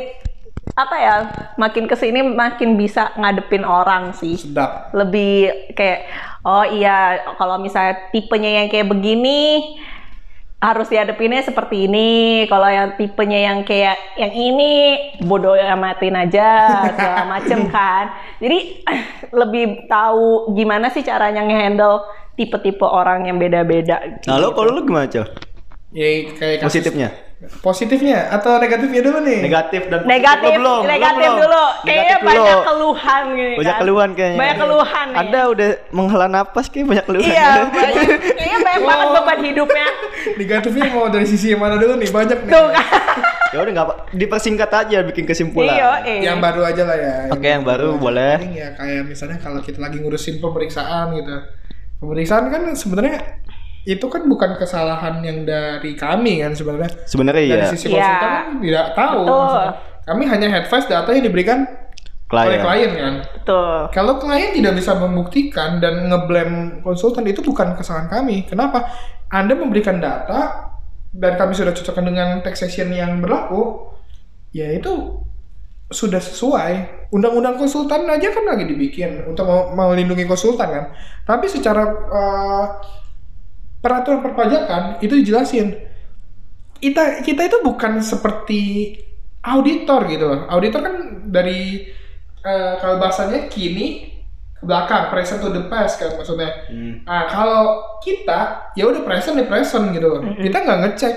[0.74, 1.16] apa ya?
[1.60, 4.40] Makin ke sini makin bisa ngadepin orang sih.
[4.40, 4.90] sedap.
[4.96, 6.08] Lebih kayak
[6.48, 9.62] oh iya kalau misalnya tipenya yang kayak begini
[10.64, 12.12] harus dihadepinnya seperti ini.
[12.48, 14.72] Kalau yang tipenya yang kayak yang ini
[15.28, 16.48] bodoh amatin aja
[16.96, 18.16] segala macem kan.
[18.40, 18.88] Jadi
[19.44, 24.26] lebih tahu gimana sih caranya ngehandle tipe-tipe orang yang beda-beda.
[24.26, 25.30] nah lo kalau lo gimana cel
[25.94, 27.10] Ya kayak kasus- positifnya
[27.60, 29.44] Positifnya atau negatifnya dulu nih?
[29.44, 31.36] negatif dan Negatif, lo belum, lo negatif belum.
[31.38, 31.66] dulu.
[31.78, 32.30] Kayaknya Negatif dulu.
[32.40, 33.82] banyak keluhan gini banyak kan.
[33.84, 35.20] keluhan kayaknya Banyak keluhan nih.
[35.20, 38.08] Anda udah menghela napas kayak banyak keluhan Iya, banyak.
[38.32, 39.14] Kayaknya banyak banget Oh.
[39.14, 39.88] beban hidupnya.
[40.40, 42.10] Negatifnya mau dari sisi yang mana dulu nih?
[42.10, 42.50] Banyak nih.
[42.50, 42.88] Tuh kan.
[43.54, 46.20] ya udah nggak apa dipersingkat aja bikin kesimpulan Iya, eh.
[46.24, 47.14] Yang baru aja lah ya.
[47.28, 48.40] Oke, yang baru boleh.
[48.50, 51.36] Ya kayak misalnya kalau kita lagi ngurusin pemeriksaan gitu.
[52.00, 53.20] Pemeriksaan kan sebenarnya
[53.84, 56.92] itu kan bukan kesalahan yang dari kami kan sebenarnya.
[57.04, 58.00] sebenarnya Dari iya sisi Iya.
[58.00, 59.22] konsultan kan tidak tahu.
[59.28, 59.66] Betul.
[60.04, 61.60] Kami hanya advice data yang diberikan
[62.34, 63.14] oleh klien klien kan.
[63.46, 63.80] Tuh.
[63.92, 68.48] Kalau klien tidak bisa membuktikan dan ngeblame konsultan itu bukan kesalahan kami.
[68.48, 68.88] Kenapa?
[69.30, 70.72] Anda memberikan data
[71.14, 73.94] dan kami sudah cocokkan dengan taxation yang berlaku,
[74.50, 75.22] ya itu
[75.94, 77.06] sudah sesuai.
[77.14, 80.86] Undang-undang konsultan aja kan lagi dibikin untuk mau- melindungi konsultan kan.
[81.22, 82.66] Tapi secara uh,
[83.84, 85.76] peraturan perpajakan itu dijelasin.
[86.80, 88.96] Kita kita itu bukan seperti
[89.44, 90.40] auditor gitu loh.
[90.48, 90.96] Auditor kan
[91.28, 91.92] dari
[92.44, 94.16] eh, kalau bahasanya kini
[94.56, 96.72] ke belakang, present to the past kan maksudnya.
[96.72, 97.04] Hmm.
[97.04, 100.24] Nah, kalau kita ya udah present di present gitu loh.
[100.40, 101.16] Kita nggak ngecek.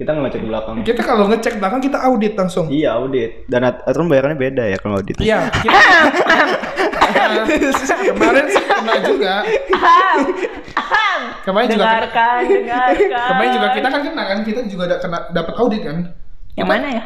[0.00, 2.66] Kita nggak ngecek belakang Kita kalau ngecek belakang kita audit langsung.
[2.66, 5.76] iya audit dan at- aturan bayarannya beda ya kalau audit Iya, kita
[7.10, 7.44] Nah,
[8.06, 9.34] kemarin sih kena juga.
[11.42, 13.28] Kemarin juga kita, dengarkan, dengarkan.
[13.28, 15.96] kemarin juga kita kan kena kan kita juga ada kena dapat audit kan.
[16.54, 17.04] Yang mana ya?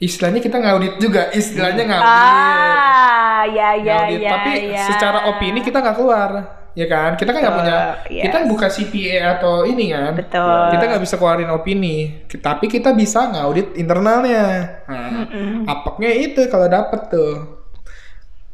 [0.00, 2.08] Istilahnya kita ngaudit juga, istilahnya ngaudit.
[2.08, 4.18] Ah, ya ya Ngaudit.
[4.18, 4.30] ya.
[4.32, 4.84] Tapi ya.
[4.88, 6.30] secara opini kita nggak keluar,
[6.74, 7.18] ya kan?
[7.18, 7.76] Kita kan nggak punya,
[8.08, 8.24] yes.
[8.28, 10.12] kita bukan CPA atau ini kan?
[10.14, 10.64] Betul.
[10.76, 11.96] Kita nggak bisa keluarin opini,
[12.40, 14.46] tapi kita bisa ngaudit internalnya.
[14.86, 15.26] Nah,
[15.66, 17.62] apaknya itu kalau dapet tuh.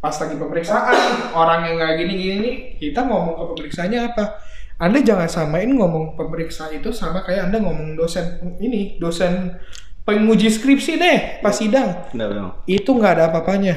[0.00, 4.24] Pas lagi pemeriksaan, orang yang nggak gini-gini nih, kita ngomong ke pemeriksaannya apa?
[4.76, 9.56] Anda jangan samain ngomong pemeriksa itu sama kayak Anda ngomong dosen ini, dosen
[10.06, 12.52] penguji skripsi deh pas sidang Nggak, dong.
[12.68, 13.74] itu nggak ada apa-apanya.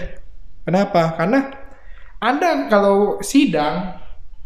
[0.67, 1.15] Kenapa?
[1.17, 1.49] Karena
[2.19, 3.95] Anda kalau sidang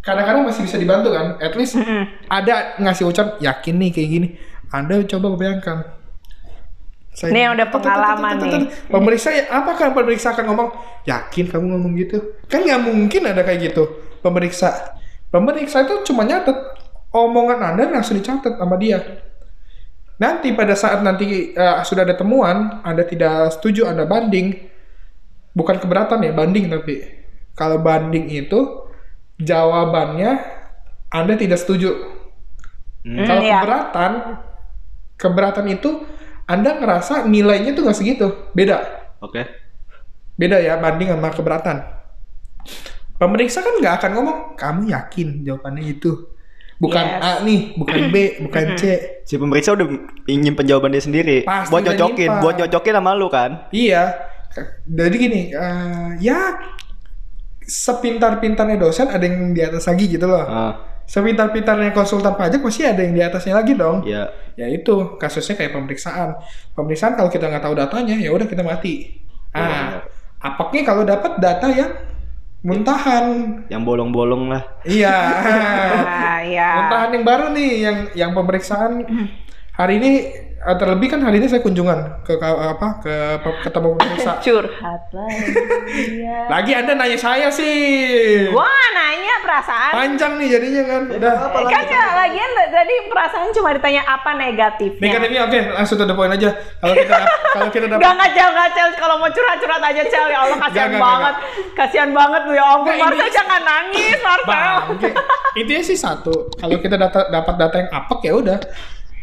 [0.04, 1.40] kadang-kadang masih bisa dibantu kan.
[1.40, 1.80] At least
[2.28, 4.28] ada ngasih ucap yakin nih kayak gini.
[4.70, 6.04] Anda coba bayangkan
[7.14, 8.90] Saya- Ini yang udah pengalaman nih.
[8.90, 10.70] Pemeriksa ya, apa kan pemeriksa akan ngomong,
[11.06, 12.18] yakin kamu ngomong gitu?
[12.50, 13.86] Kan nggak mungkin ada kayak gitu.
[14.26, 14.98] Pemeriksa,
[15.30, 16.58] pemeriksa itu cuma nyatet
[17.14, 18.98] omongan anda langsung dicatat sama dia.
[20.18, 24.58] Nanti pada saat nanti eh, sudah ada temuan, anda tidak setuju, anda banding,
[25.54, 26.98] bukan keberatan ya, banding tapi
[27.54, 28.83] kalau banding itu
[29.42, 30.62] jawabannya
[31.14, 31.94] anda tidak setuju.
[33.06, 33.62] Hmm, Kalau iya.
[33.62, 34.12] keberatan,
[35.14, 35.90] keberatan itu
[36.50, 38.84] Anda ngerasa nilainya tuh nggak segitu, beda,
[39.24, 39.48] Oke.
[40.36, 41.80] beda ya banding sama keberatan.
[43.16, 46.36] Pemeriksa kan nggak akan ngomong, kamu yakin jawabannya itu,
[46.84, 47.24] bukan Yes.
[47.24, 48.84] A nih, bukan B, bukan C.
[49.30, 49.88] Si pemeriksa udah
[50.28, 51.48] ingin penjawaban dia sendiri.
[51.48, 52.44] Pasti buat nyocokin, nyimpan.
[52.44, 53.72] buat nyocokin sama lu kan.
[53.72, 54.20] Iya,
[54.84, 56.60] jadi gini, eh, ya
[57.74, 60.46] sepintar-pintarnya dosen ada yang di atas lagi gitu loh.
[60.46, 64.06] Ah, Sepintar-pintarnya konsultan pajak pasti ada yang di atasnya lagi dong.
[64.08, 64.30] ya.
[64.54, 66.38] Ya itu kasusnya kayak pemeriksaan.
[66.78, 69.20] Pemeriksaan kalau kita nggak tahu datanya ya udah kita mati.
[69.52, 70.06] Ah,
[70.40, 71.92] apaknya kalau dapat data yang
[72.64, 73.26] muntahan.
[73.68, 74.64] Yang bolong-bolong lah.
[74.88, 75.16] Iya.
[76.34, 76.70] Ah, iya.
[76.86, 79.04] muntahan yang baru nih yang yang pemeriksaan
[79.74, 80.12] hari ini
[80.66, 83.14] terlebih kan hari ini saya kunjungan ke, ke apa ke
[83.62, 84.40] ketemu pemeriksa.
[84.40, 85.44] Curhat lagi.
[86.20, 86.40] ya.
[86.48, 88.48] Lagi Anda nanya saya sih.
[88.48, 89.92] Gua nggak nanya perasaan.
[89.92, 91.02] Panjang nih jadinya kan.
[91.12, 91.34] Udah.
[91.52, 95.04] Eh, kan ya, lagian tadi perasaan cuma ditanya apa negatifnya.
[95.04, 96.50] Negatifnya oke, langsung to the point aja.
[96.80, 97.16] Kalau kita
[97.54, 100.74] kalau kita dapat Gak ngacel ngacel kalau mau curhat curhat aja cel ya Allah kasihan
[100.74, 101.36] Gak, gak, gak, banget
[101.74, 105.10] kasihan banget lu ya ampun ini- Marcel jangan nangis Marcel Bangke.
[105.54, 108.58] Intinya sih satu, kalau kita data, dapat data yang apek ya udah.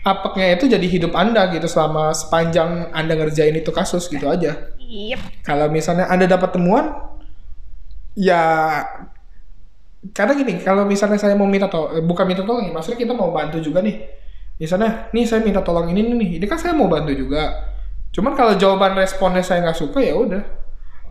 [0.00, 4.72] Apeknya itu jadi hidup Anda gitu selama sepanjang Anda ngerjain itu kasus gitu aja.
[4.80, 5.44] Yep.
[5.44, 6.88] Kalau misalnya Anda dapat temuan
[8.16, 8.42] ya
[10.16, 13.28] karena gini, kalau misalnya saya mau minta tolong, bukan minta tolong ya, maksudnya kita mau
[13.36, 14.00] bantu juga nih.
[14.56, 17.68] Misalnya, nih saya minta tolong ini nih, ini kan saya mau bantu juga.
[18.08, 20.40] Cuman kalau jawaban responnya saya nggak suka ya udah.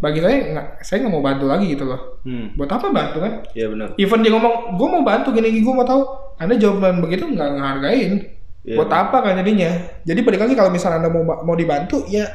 [0.02, 2.18] Bagi saya nggak, saya nggak mau bantu lagi gitu loh.
[2.26, 2.58] Hmm.
[2.58, 3.34] Buat apa bantu kan?
[3.54, 3.88] Iya benar.
[4.02, 6.02] Even dia ngomong, gue mau bantu gini, gue mau tahu.
[6.42, 8.39] Anda jawaban begitu nggak ngehargain.
[8.66, 8.76] Iya.
[8.76, 9.72] Buat apa kan jadinya?
[10.04, 12.28] Jadi balik lagi kalau misalnya anda mau mau dibantu, ya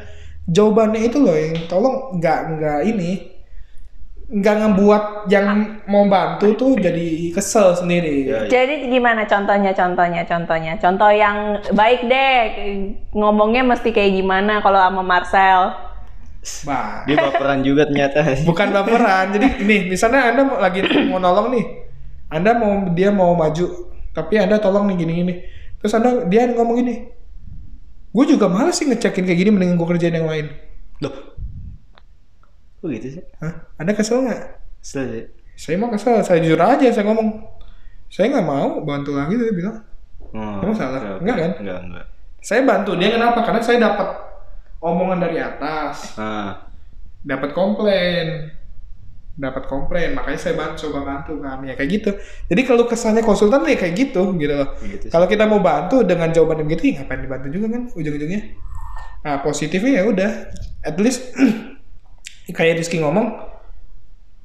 [0.48, 3.10] jawabannya itu loh yang tolong nggak nggak ini
[4.24, 5.46] nggak ngebuat yang
[5.84, 8.24] mau bantu tuh jadi kesel sendiri.
[8.24, 8.50] Iya, iya.
[8.50, 12.36] Jadi gimana contohnya contohnya contohnya contoh yang baik deh
[13.12, 15.76] ngomongnya mesti kayak gimana kalau sama Marcel
[16.68, 18.20] Bah, Dia baperan juga ternyata.
[18.48, 19.32] bukan baperan.
[19.32, 21.64] Jadi ini misalnya anda lagi mau nolong nih,
[22.28, 25.34] anda mau dia mau maju, tapi anda tolong nih gini-gini.
[25.84, 27.12] Terus anda dia ngomong gini,
[28.08, 30.48] gue juga males sih ngecekin kayak gini, mendingan gue kerjain yang lain.
[31.04, 31.12] Loh.
[32.80, 33.24] Kok gitu sih?
[33.44, 33.68] Hah?
[33.76, 34.42] Anda kesel nggak?
[34.80, 35.24] Kesel sih.
[35.54, 37.44] Saya mau kesel, saya jujur aja saya ngomong.
[38.08, 39.84] Saya nggak mau bantu lagi dia bilang.
[40.32, 41.20] Oh, Emang salah?
[41.20, 41.20] oke.
[41.20, 41.50] Enggak kan?
[41.60, 42.06] Enggak, enggak.
[42.40, 43.44] Saya bantu dia kenapa?
[43.44, 44.08] Karena saya dapat
[44.80, 46.64] omongan dari atas, Ah,
[47.20, 48.52] dapat komplain,
[49.34, 52.10] dapat komplain, makanya saya bantu coba bantu kan ya kayak gitu.
[52.46, 54.68] Jadi kalau kesannya konsultan ya kayak gitu gitu loh.
[54.78, 55.10] gitu.
[55.10, 58.40] Kalau kita mau bantu dengan jawaban yang begitu, ya ngapain dibantu juga kan ujung-ujungnya.
[59.26, 60.30] Nah positifnya ya udah,
[60.86, 61.34] at least
[62.56, 63.34] kayak Rizky ngomong,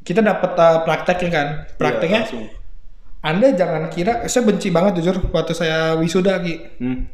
[0.01, 1.47] kita dapat uh, prakteknya kan,
[1.77, 2.25] prakteknya.
[2.25, 2.45] Iya, langsung.
[3.19, 6.55] Anda jangan kira, saya benci banget jujur waktu saya wisuda Ki.
[6.81, 7.05] Hmm.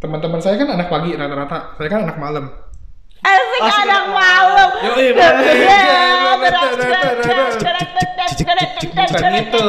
[0.00, 2.69] Teman-teman saya kan anak pagi rata-rata, saya kan anak malam.
[3.20, 5.12] Asik anak malam Yoi,
[8.80, 9.64] Bukan itu.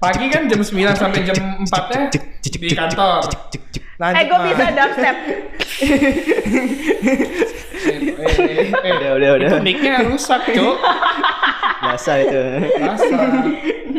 [0.00, 1.36] Pagi kan jam 9 sampai jam
[1.68, 2.08] 4-nya
[2.40, 3.20] di kantor.
[4.00, 5.16] Lanjut, eh gue bisa dubstep
[7.80, 9.48] Eh, eh, eh, Udah, udah, udah.
[9.48, 10.76] Itu mic-nya rusak, Cuk.
[11.80, 12.42] Biasa itu.
[12.76, 13.16] Rasa.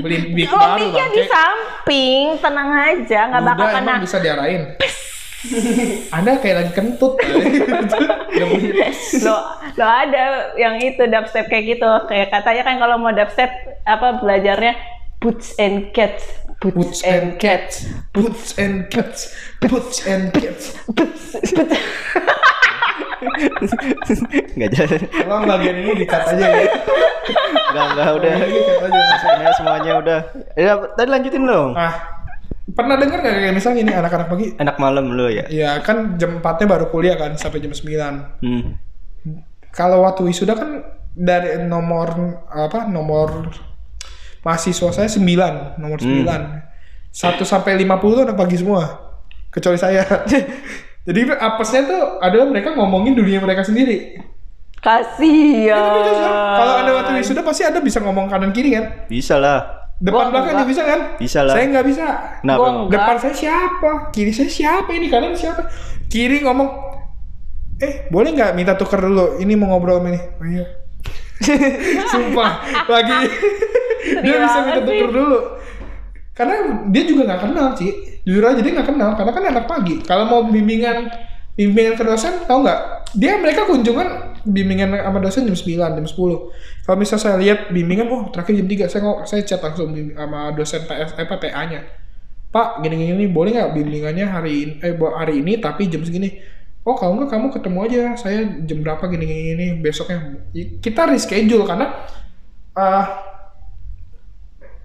[0.01, 1.29] Beli mic lo baru, miknya di bangke.
[1.29, 4.61] samping tenang aja nggak bakal Udah, kena emang bisa diarahin.
[6.15, 7.17] Anda kayak lagi kentut.
[8.37, 8.71] Gak bunyi.
[9.25, 9.35] lo
[9.75, 13.51] lo ada yang itu dubstep kayak gitu kayak katanya kan kalau mau dubstep
[13.83, 14.77] apa belajarnya
[15.19, 19.33] boots and cats Boots and cats, boots and cats,
[19.65, 20.77] boots and cats.
[24.53, 25.01] Enggak jelas.
[25.09, 26.69] Tolong bagian ini dikat aja ya.
[27.73, 28.33] Enggak, enggak udah.
[28.45, 29.01] Ini dikat aja.
[29.17, 30.19] Sebenarnya semuanya udah.
[30.53, 31.73] Ya, tadi lanjutin dong.
[31.73, 32.20] Ah,
[32.75, 34.45] pernah dengar nggak kayak misalnya ini anak-anak pagi?
[34.57, 35.45] Enak malam lu ya.
[35.47, 38.43] Ya kan jam 4-nya baru kuliah kan sampai jam 9.
[38.43, 38.77] Hmm.
[39.71, 43.51] Kalau waktu wisuda kan dari nomor apa nomor
[44.43, 46.27] mahasiswa saya 9, nomor 9.
[47.11, 48.83] 1 sampai 50 tuh anak pagi semua.
[49.51, 50.03] Kecuali saya.
[51.07, 54.21] Jadi apesnya tuh adalah mereka ngomongin dunia mereka sendiri.
[54.81, 59.05] kasihan Kalau Anda waktu wisuda pasti Anda bisa ngomong kanan kiri kan?
[59.05, 59.80] Bisa lah.
[60.01, 60.61] Depan Gua belakang enggak.
[60.65, 60.99] juga bisa kan?
[61.21, 61.53] Bisa lah.
[61.53, 62.05] Saya nggak bisa.
[62.41, 62.57] Enggak.
[62.89, 63.91] Depan saya siapa?
[64.09, 64.89] Kiri saya siapa?
[64.89, 65.69] Ini kanan siapa?
[66.09, 66.91] Kiri ngomong
[67.81, 70.65] eh boleh nggak minta tuker dulu ini mau ngobrol sama ini oh, iya.
[72.13, 72.51] sumpah
[72.85, 73.19] lagi
[74.23, 75.39] dia bisa minta tuker dulu
[76.37, 76.55] karena
[76.93, 80.29] dia juga nggak kenal sih jujur aja dia nggak kenal karena kan anak pagi kalau
[80.29, 81.09] mau bimbingan
[81.61, 83.13] bimbingan ke dosen tau nggak?
[83.13, 86.17] Dia mereka kunjungan bimbingan sama dosen jam 9 jam 10
[86.81, 90.49] kalau misal saya lihat bimbingan oh terakhir jam 3 saya ngomong saya chat langsung sama
[90.57, 91.85] dosen PS apa TA nya
[92.51, 96.35] Pak gini gini boleh nggak bimbingannya hari ini eh hari ini tapi jam segini?
[96.83, 98.03] Oh kalau nggak kamu ketemu aja.
[98.19, 100.35] Saya jam berapa gini gini, gini besoknya
[100.83, 101.95] kita reschedule karena
[102.75, 103.07] ah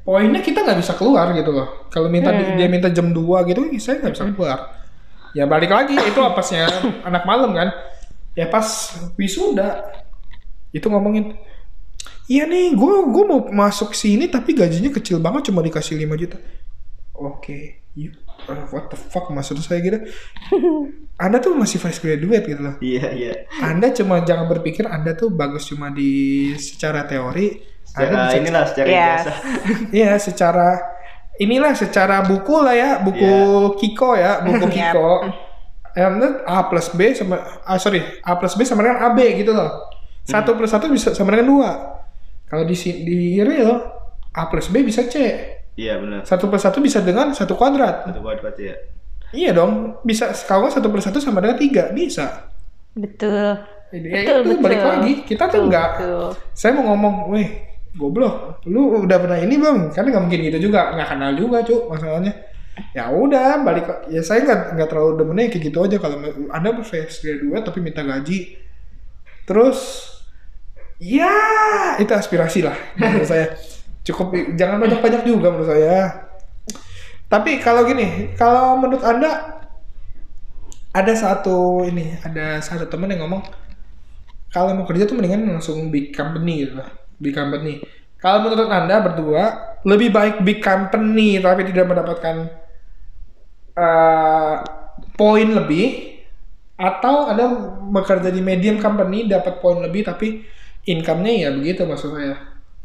[0.07, 1.91] poinnya kita nggak bisa keluar gitu loh.
[1.91, 4.86] Kalau minta dia minta jam 2 gitu, saya nggak bisa keluar.
[5.37, 6.64] Ya balik lagi itu apasnya
[7.05, 7.68] anak malam kan.
[8.33, 8.64] Ya pas
[9.20, 9.85] wisuda
[10.72, 11.37] itu ngomongin,
[12.29, 16.37] iya nih gue gue mau masuk sini tapi gajinya kecil banget cuma dikasih 5 juta.
[17.16, 18.12] Oke, you,
[18.44, 20.05] uh, what the fuck maksud saya gitu.
[21.25, 22.77] Anda tuh masih fresh graduate gitu loh.
[22.77, 23.33] Iya iya.
[23.64, 27.57] Anda cuma jangan berpikir Anda tuh bagus cuma di secara teori.
[27.96, 29.01] Anda Secara bisa inilah secara Yes.
[29.01, 29.37] ijazah.
[29.96, 30.68] Iya, secara
[31.38, 33.31] inilah secara buku lah ya, buku
[33.77, 34.72] Kiko ya, buku Yep.
[34.72, 35.11] Kiko.
[35.92, 36.12] Yang
[36.44, 39.88] A plus B sama ah sorry A plus B sama dengan AB gitu loh.
[40.22, 41.70] Satu plus satu bisa sama dengan dua.
[42.44, 43.81] Kalau di si- di real
[44.31, 45.16] A plus B bisa C.
[45.72, 46.20] Iya benar.
[46.22, 48.05] Satu plus satu bisa dengan satu kuadrat.
[48.07, 48.77] Satu kuadrat ya.
[49.29, 52.49] Iya dong, bisa kalau satu plus satu sama dengan tiga bisa.
[52.92, 53.57] Betul.
[53.87, 54.62] Ya, Betul, itu betul.
[54.62, 56.27] balik lagi kita tuh Betul, enggak betul.
[56.53, 57.49] saya mau ngomong, weh,
[57.97, 59.91] goblok, lu udah pernah ini belum?
[59.91, 62.33] Kan nggak mungkin gitu juga, nggak kenal juga, cuk, masalahnya.
[62.93, 66.21] Ya udah, balik, ya saya nggak nggak terlalu demennya kayak gitu aja kalau
[66.53, 68.61] anda fresh graduate tapi minta gaji,
[69.49, 70.13] terus,
[71.01, 71.33] ya
[71.97, 73.57] itu aspirasi lah menurut saya.
[74.05, 76.29] Cukup, jangan banyak-banyak juga menurut saya.
[77.27, 79.57] Tapi kalau gini, kalau menurut anda
[80.93, 83.43] ada satu ini, ada satu temen yang ngomong
[84.53, 86.89] kalau mau kerja tuh mendingan langsung big company gitu lah.
[87.16, 87.81] Big company.
[88.16, 89.44] Kalau menurut Anda berdua,
[89.87, 92.37] lebih baik big company tapi tidak mendapatkan
[93.76, 94.57] eh,
[95.14, 96.16] poin lebih
[96.76, 97.46] atau Anda
[97.88, 100.44] bekerja di medium company dapat poin lebih tapi
[100.85, 102.37] income-nya ya begitu maksud saya.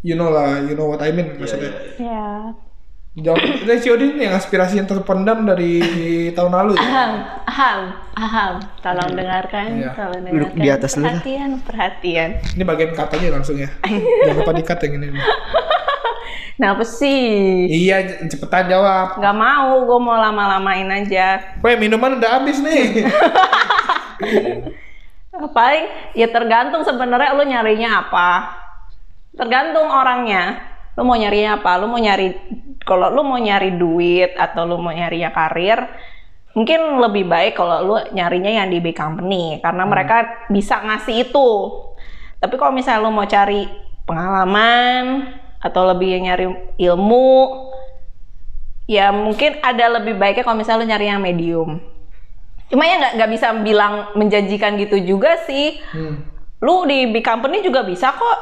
[0.02, 1.74] You know lah, you know what I mean maksudnya.
[2.02, 2.50] iya.
[2.50, 2.71] Ya.
[3.12, 5.84] Jawab dari Ciodin yang aspirasi yang terpendam dari
[6.38, 6.82] tahun lalu ya.
[6.82, 7.12] Aham,
[7.44, 7.80] aham,
[8.16, 8.52] aham.
[8.80, 9.92] Tolong dengarkan, Iya.
[9.92, 10.56] tolong dengarkan.
[10.56, 11.12] di atas dulu.
[11.12, 12.30] Perhatian, perhatian.
[12.56, 13.68] Ini bagian cut aja langsung ya.
[14.24, 15.08] Jangan lupa di cut yang ini.
[16.56, 17.20] Kenapa sih?
[17.68, 17.98] Iya,
[18.32, 19.20] cepetan jawab.
[19.20, 21.58] Gak mau, gue mau lama-lamain aja.
[21.60, 23.12] Weh, minuman udah habis nih.
[25.52, 28.30] Paling ya tergantung sebenarnya lu nyarinya apa.
[29.36, 30.64] Tergantung orangnya.
[30.96, 31.72] Lu mau nyarinya apa?
[31.82, 32.30] Lu mau nyari
[32.82, 35.80] kalau lu mau nyari duit atau lu mau nyarinya karir,
[36.58, 41.50] mungkin lebih baik kalau lu nyarinya yang di big company karena mereka bisa ngasih itu.
[42.42, 43.70] Tapi kalau misalnya lu mau cari
[44.10, 45.30] pengalaman
[45.62, 46.50] atau lebih nyari
[46.82, 47.30] ilmu,
[48.90, 51.70] ya mungkin ada lebih baiknya kalau misalnya lu nyari yang medium.
[52.74, 55.78] Cuma ya nggak nggak bisa bilang menjanjikan gitu juga sih.
[55.94, 56.26] Hmm.
[56.66, 58.38] Lu di big company juga bisa kok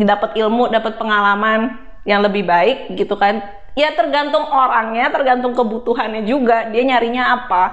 [0.00, 3.42] dapat ilmu, dapat pengalaman yang lebih baik gitu kan.
[3.72, 6.68] Ya tergantung orangnya, tergantung kebutuhannya juga.
[6.68, 7.64] Dia nyarinya apa.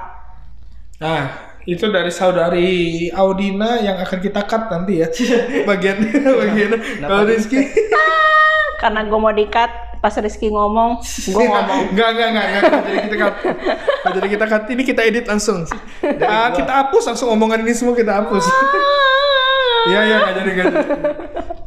[0.99, 2.69] Nah, itu dari saudari
[3.11, 5.07] Audina yang akan kita cut nanti ya.
[5.69, 6.71] bagian bagian
[7.03, 7.67] kalau Rizky
[8.79, 11.91] Karena gue mau di-cut, pas Rizky ngomong, gue ngomong.
[11.91, 12.63] Enggak, enggak, enggak, enggak.
[12.63, 13.35] Nggak Jadi kita cut.
[13.43, 14.63] Nggak Jadi kita cut.
[14.71, 15.59] Ini kita edit langsung.
[16.23, 18.47] Ah, kita hapus langsung omongan ini semua kita hapus.
[19.91, 20.87] Iya, iya, enggak jadi, enggak jadi.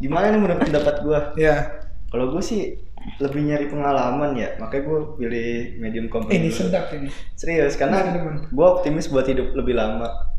[0.01, 1.21] Gimana nih menurut pendapat gua?
[1.37, 1.82] Iya.
[2.13, 2.77] Kalau gue sih
[3.19, 5.49] lebih nyari pengalaman ya, makanya gue pilih
[5.81, 6.45] medium company.
[6.45, 7.09] Ini sedap ini.
[7.33, 8.05] Serius, karena
[8.53, 10.32] gue optimis buat hidup lebih lama.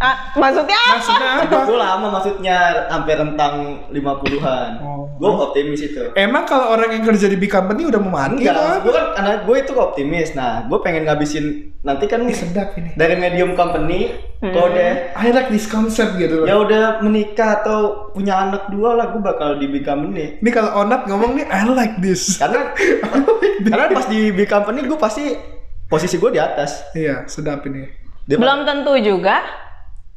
[0.00, 0.92] Ah, maksudnya apa?
[0.96, 1.58] Maksudnya apa?
[1.68, 2.56] gue lama maksudnya
[2.88, 4.70] hampir rentang 50-an.
[4.80, 5.04] Oh.
[5.20, 6.00] Gue optimis itu.
[6.16, 9.32] Emang kalau orang yang kerja di big company udah mau mati Enggak, gue kan karena
[9.44, 10.32] gue itu optimis.
[10.32, 11.44] Nah, gue pengen ngabisin
[11.80, 12.96] nanti kan Ini sedap ini.
[12.96, 14.08] dari medium company,
[14.40, 14.56] Hmm.
[14.56, 19.12] kalau udah I like this concept gitu ya udah menikah atau punya anak dua lah,
[19.12, 20.40] gue bakal di big company.
[20.40, 22.40] Ini kalau Onat ngomong nih, I like this.
[22.40, 22.72] Karena
[23.68, 25.36] karena pas di big company gue pasti
[25.84, 26.88] posisi gue di atas.
[26.96, 27.84] Iya, sedap ini.
[28.24, 29.44] Dia Belum tentu juga.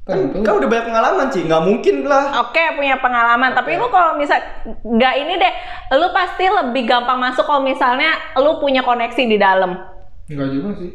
[0.03, 0.43] Tentu.
[0.43, 2.43] kan udah banyak pengalaman sih, nggak mungkin lah.
[2.43, 3.55] Oke, punya pengalaman.
[3.55, 4.35] Tapi lu kalau misal
[4.83, 5.53] nggak ini deh,
[5.95, 9.79] lu pasti lebih gampang masuk kalau misalnya lu punya koneksi di dalam.
[10.27, 10.91] Enggak juga sih.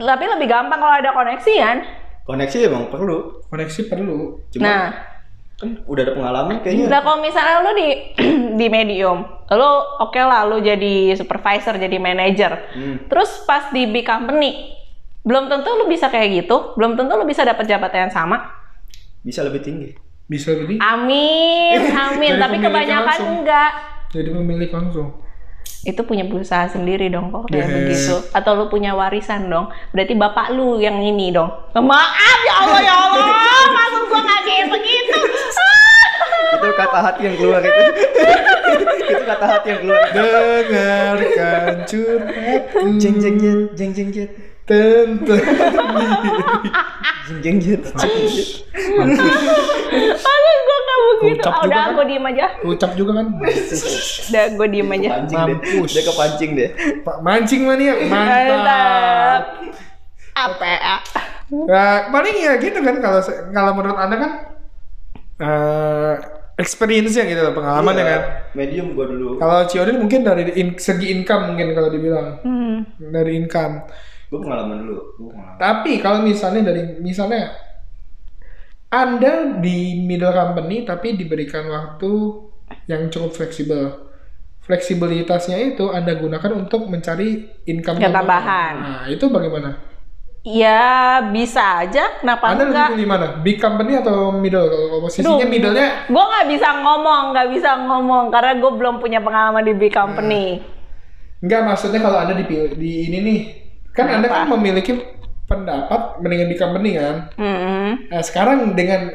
[0.00, 1.76] Tapi lebih gampang kalau ada koneksi kan.
[2.24, 3.44] Koneksi emang perlu.
[3.52, 4.40] Koneksi perlu.
[4.56, 4.84] Cuma Nah,
[5.58, 6.86] kan udah ada pengalaman kayaknya.
[6.86, 7.88] Nah kalau misalnya lu di
[8.62, 12.72] di medium, lu oke lah lu jadi supervisor, jadi manager.
[12.72, 12.96] Hmm.
[13.10, 14.77] Terus pas di big company,
[15.28, 18.48] belum tentu lu bisa kayak gitu, belum tentu lu bisa dapat jabatan yang sama.
[19.20, 19.92] Bisa lebih tinggi.
[20.24, 22.32] Bisa jadi Amin, amin.
[22.32, 23.30] Dari Tapi kebanyakan langsung.
[23.38, 23.70] enggak.
[24.08, 25.08] jadi pemilik langsung.
[25.78, 27.76] Itu punya usaha sendiri dong kok kayak Yes.
[27.76, 28.14] begitu.
[28.32, 29.68] Atau lu punya warisan dong.
[29.92, 31.52] Berarti bapak lu yang ini dong.
[31.70, 33.28] Maaf ya Allah ya Allah,
[33.76, 35.18] maksud gua nggak kayak begitu.
[36.58, 37.82] Itu kata hati yang keluar itu.
[39.06, 40.00] itu kata hati yang keluar.
[40.10, 42.86] Dengarkan curhatku.
[42.96, 44.30] Jeng jeng jet, jeng jeng jet.
[44.68, 45.34] Tentu.
[47.28, 47.82] Jeng jeng jeng.
[49.98, 51.40] Maksud gua nggak begitu.
[51.40, 51.94] Ucap juga udah kan?
[51.94, 52.46] gua diem aja.
[52.62, 53.26] Ucap juga kan.
[54.28, 55.10] Udah gua diem aja.
[55.24, 55.90] Mampus.
[55.90, 56.70] Dia kepancing deh.
[57.00, 58.44] Pak mancing mania Mantap.
[58.46, 59.42] mantap.
[60.34, 60.96] Apa ya?
[61.48, 64.32] Nah, paling ya gitu kan kalau kalau menurut anda kan
[65.38, 66.14] eh
[66.58, 68.22] experience-nya gitu loh, pengalaman ya Iya, kan.
[68.52, 69.38] Medium gua dulu.
[69.38, 72.82] Kalau Ciodin mungkin dari in- segi income mungkin kalau dibilang Hmm.
[72.98, 73.86] dari income.
[74.28, 74.96] Gua pengalaman dulu.
[75.16, 75.58] Gua pengalaman.
[75.60, 77.52] Tapi kalau misalnya dari misalnya
[78.88, 82.12] Anda di middle company tapi diberikan waktu
[82.88, 84.08] yang cukup fleksibel.
[84.64, 88.74] Fleksibilitasnya itu Anda gunakan untuk mencari income tambahan.
[88.76, 89.80] Nah, itu bagaimana?
[90.44, 92.20] Ya bisa aja.
[92.20, 92.88] Kenapa Anda enggak?
[92.92, 93.26] lebih pilih mana?
[93.40, 94.68] Big company atau middle?
[94.68, 95.50] Kalau posisinya Duh.
[95.50, 99.92] middle-nya Gue nggak bisa ngomong, nggak bisa ngomong karena gue belum punya pengalaman di big
[99.92, 100.60] company.
[101.44, 103.40] Enggak, maksudnya kalau Anda dipilih di ini nih.
[103.98, 104.94] Kan Anda kan memiliki
[105.50, 107.34] pendapat mendingan di company kan?
[107.34, 108.06] Hmm.
[108.06, 109.10] Nah, sekarang dengan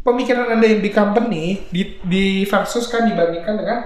[0.00, 3.80] pemikiran Anda yang di company di, di versus kan dibandingkan dengan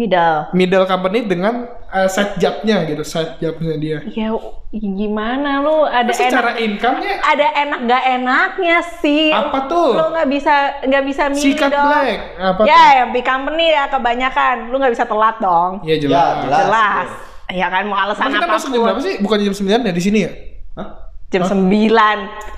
[0.00, 0.48] Middle.
[0.56, 3.98] middle company dengan uh, side job-nya gitu, side job-nya dia.
[4.08, 4.32] Ya
[4.72, 9.28] gimana lu ada enak secara income-nya ada enak gak enaknya sih.
[9.28, 9.92] apa tuh?
[9.92, 10.54] Lu nggak bisa
[10.88, 11.84] nggak bisa milih Sikat dong.
[11.84, 12.18] black.
[12.38, 12.90] Apa ya, tuh?
[12.96, 14.56] yang big company ya kebanyakan.
[14.72, 15.84] Lu nggak bisa telat dong.
[15.84, 16.34] Ya Ya, jelas.
[16.48, 16.60] jelas.
[16.64, 17.08] Jelas.
[17.50, 19.14] Ya kan mau alasan Tapi kita masuk jam berapa sih?
[19.18, 20.30] Bukan jam 9 ya di sini ya?
[20.78, 20.88] Hah?
[21.30, 21.66] Jam 9.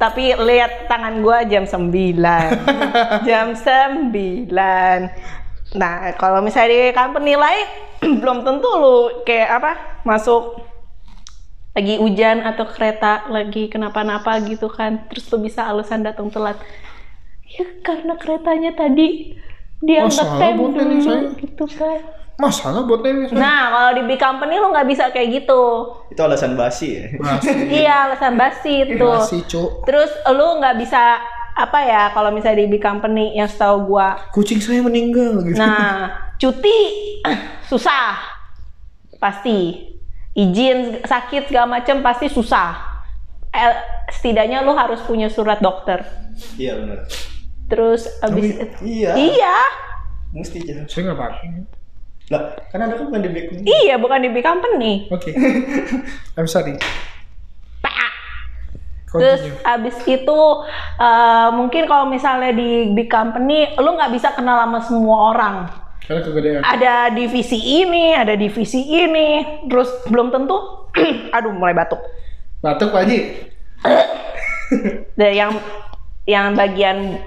[0.01, 1.93] Tapi lihat tangan gua jam 9.
[3.29, 4.13] jam 9.
[5.73, 7.67] Nah, kalau misalnya di company lain
[8.21, 9.73] belum tentu lu kayak apa?
[10.05, 10.61] Masuk
[11.73, 15.09] lagi hujan atau kereta lagi kenapa-napa gitu kan.
[15.09, 16.61] Terus lu bisa alasan datang telat.
[17.49, 19.37] Ya karena keretanya tadi
[19.83, 21.21] dia Masalah ngetem buat ini dulu saya.
[21.41, 22.01] gitu kan.
[22.37, 23.29] Masalah buat ini.
[23.31, 25.63] Nah, kalau di big company lu nggak bisa kayak gitu.
[26.09, 27.05] Itu alasan basi ya.
[27.17, 27.55] Masih,
[27.85, 29.05] Iya, alasan basi itu.
[29.05, 29.71] masih cuk.
[29.85, 31.21] Terus lu nggak bisa
[31.53, 34.17] apa ya kalau misalnya di big company yang setahu gua.
[34.33, 35.61] Kucing saya meninggal gitu.
[35.61, 36.79] Nah, cuti
[37.69, 38.17] susah.
[39.17, 39.89] Pasti.
[40.33, 42.73] Izin sakit segala macem pasti susah.
[43.53, 43.77] Eh,
[44.09, 46.01] setidaknya lu harus punya surat dokter.
[46.57, 47.05] Iya benar.
[47.69, 49.13] Terus abis Iya.
[49.13, 49.57] Iya.
[50.33, 50.85] Mesti jangan.
[50.89, 51.49] saya nggak pakai.
[52.33, 54.93] Lah, kan ada kan bukan di back Iya, bukan di big company.
[55.13, 55.37] Oke.
[56.41, 56.81] I'm sorry.
[59.13, 60.41] Terus abis itu
[60.97, 65.57] eh, mungkin kalau misalnya di big company lu nggak bisa kenal sama semua orang.
[66.03, 66.61] Karena kegedean.
[66.65, 70.89] Ada divisi ini, ada divisi ini, terus belum tentu.
[71.37, 72.01] aduh, mulai batuk.
[72.65, 73.19] Batuk Pak Haji.
[75.21, 75.61] Yang
[76.25, 77.19] yang bagian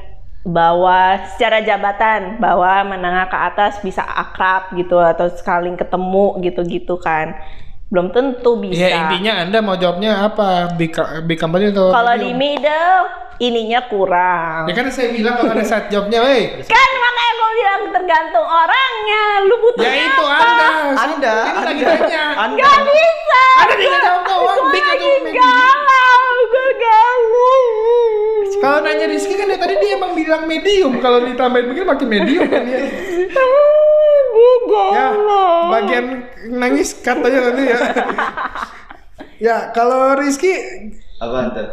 [0.45, 7.33] bawah secara jabatan bawah menengah ke atas bisa akrab gitu atau sekali ketemu gitu-gitu kan
[7.85, 10.73] belum tentu bisa Ya intinya Anda mau jawabnya apa?
[10.73, 13.05] Big, co- big company atau kalau di middle
[13.37, 16.61] ininya kurang Ya kan saya bilang kalau ada side jobnya, weh.
[16.61, 20.69] kan makanya gue bilang tergantung orangnya lu butuh Ya itu Anda.
[20.95, 21.93] Anda, Ini lagi Anda.
[21.95, 22.23] tanya.
[22.39, 22.57] Anda.
[22.59, 25.35] Gak bisa Anda tinggal jawab doang, gue big atau lagi medium.
[25.35, 27.34] galau gue galau
[28.64, 30.99] Kalau nanya Rizky kan dari tadi dia emang bilang medium.
[30.99, 32.80] Kalau ditambahin begini makin medium kan ya.
[34.36, 35.08] gue Ya,
[35.72, 36.06] bagian
[36.51, 37.80] nangis katanya nanti ya.
[39.47, 40.51] ya, kalau Rizky
[41.22, 41.70] Apa tuh?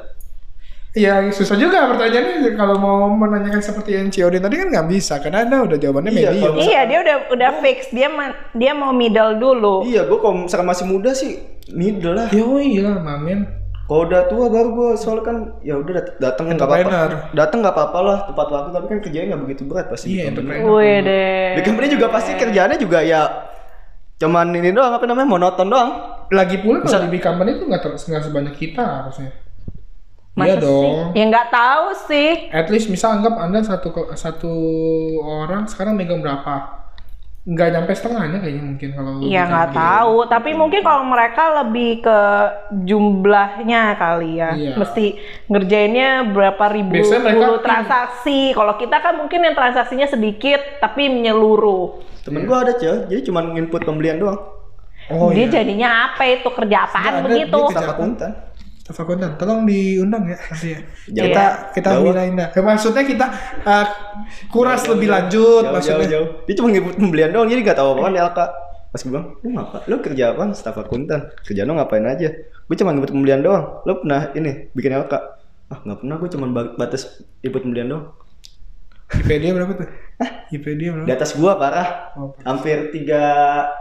[0.92, 5.48] Ya susah juga pertanyaannya kalau mau menanyakan seperti yang Ciodin tadi kan nggak bisa karena
[5.48, 6.52] anda udah jawabannya Iya, medium.
[6.60, 9.88] Iya dia udah udah fix dia ma- dia mau middle dulu.
[9.88, 11.40] Iya, gua kalau misalkan masih muda sih
[11.72, 12.28] middle lah.
[12.28, 13.61] Ya oh iya mamen.
[13.82, 16.98] Kalau udah tua baru gua soalnya kan ya udah dat- datang nggak apa-apa.
[17.32, 20.06] Datang nggak apa-apa lah tepat waktu tapi kan kerjanya nggak begitu berat pasti.
[20.10, 20.56] Iya di company.
[20.56, 20.78] entrepreneur.
[20.78, 21.46] Wih deh.
[21.52, 23.22] Di company juga pasti kerjaannya juga ya
[24.16, 25.90] cuman ini doang apa namanya monoton doang.
[26.30, 29.30] Lagi pula kalau di company itu nggak nggak sebanyak kita harusnya.
[30.32, 30.64] Masa Iya sih?
[30.64, 30.96] dong.
[31.12, 32.30] Ya nggak tahu sih.
[32.48, 34.52] At least misal anggap anda satu satu
[35.20, 36.81] orang sekarang megang berapa?
[37.42, 39.10] Nggak nyampe setengahnya kayaknya mungkin kalau.
[39.18, 40.16] Iya nggak tahu.
[40.30, 42.18] Tapi mungkin kalau mereka lebih ke
[42.86, 44.50] jumlahnya kali ya.
[44.54, 44.78] Iya.
[44.78, 45.06] Mesti
[45.50, 48.54] ngerjainnya berapa ribu Biasanya mereka puluh transaksi.
[48.54, 51.98] Kalau kita kan mungkin yang transaksinya sedikit tapi menyeluruh.
[52.22, 54.38] Temen gua ada cuy, jadi cuman input pembelian doang.
[55.10, 55.54] Oh dia iya.
[55.58, 57.58] jadinya apa itu kerja apaan ada, begitu?
[57.58, 58.30] dia akuntan.
[58.82, 60.80] Staf akuntan, tolong diundang ya nanti ya.
[61.08, 61.24] Jauh.
[61.24, 62.02] Kita kita Jauh.
[62.02, 62.48] mindahin dah.
[62.50, 63.26] Eh, Maksudnya kita
[63.62, 63.86] eh,
[64.50, 66.02] kuras lebih lanjut jauh, maksudnya.
[66.02, 66.28] jauh, jauh.
[66.44, 68.38] Dia cuma ngikut pembelian doang, jadi gak tahu apa kan LK.
[68.92, 69.76] Pas gue bilang, lu ngapa?
[69.86, 70.42] Lu kerja apa?
[70.52, 71.30] Staf akuntan.
[71.40, 72.28] Kerjaan lu ngapain aja?
[72.66, 73.80] Gue cuma ngikut pembelian doang.
[73.82, 75.14] Lu pernah ini bikin LK?
[75.70, 77.02] Ah nggak pernah, gue cuma ba- batas
[77.38, 78.06] ikut pembelian doang.
[79.12, 79.88] IP dia berapa tuh?
[80.50, 81.04] IP dia berapa?
[81.04, 82.16] Di atas gua parah.
[82.16, 83.20] Oh, Hampir tiga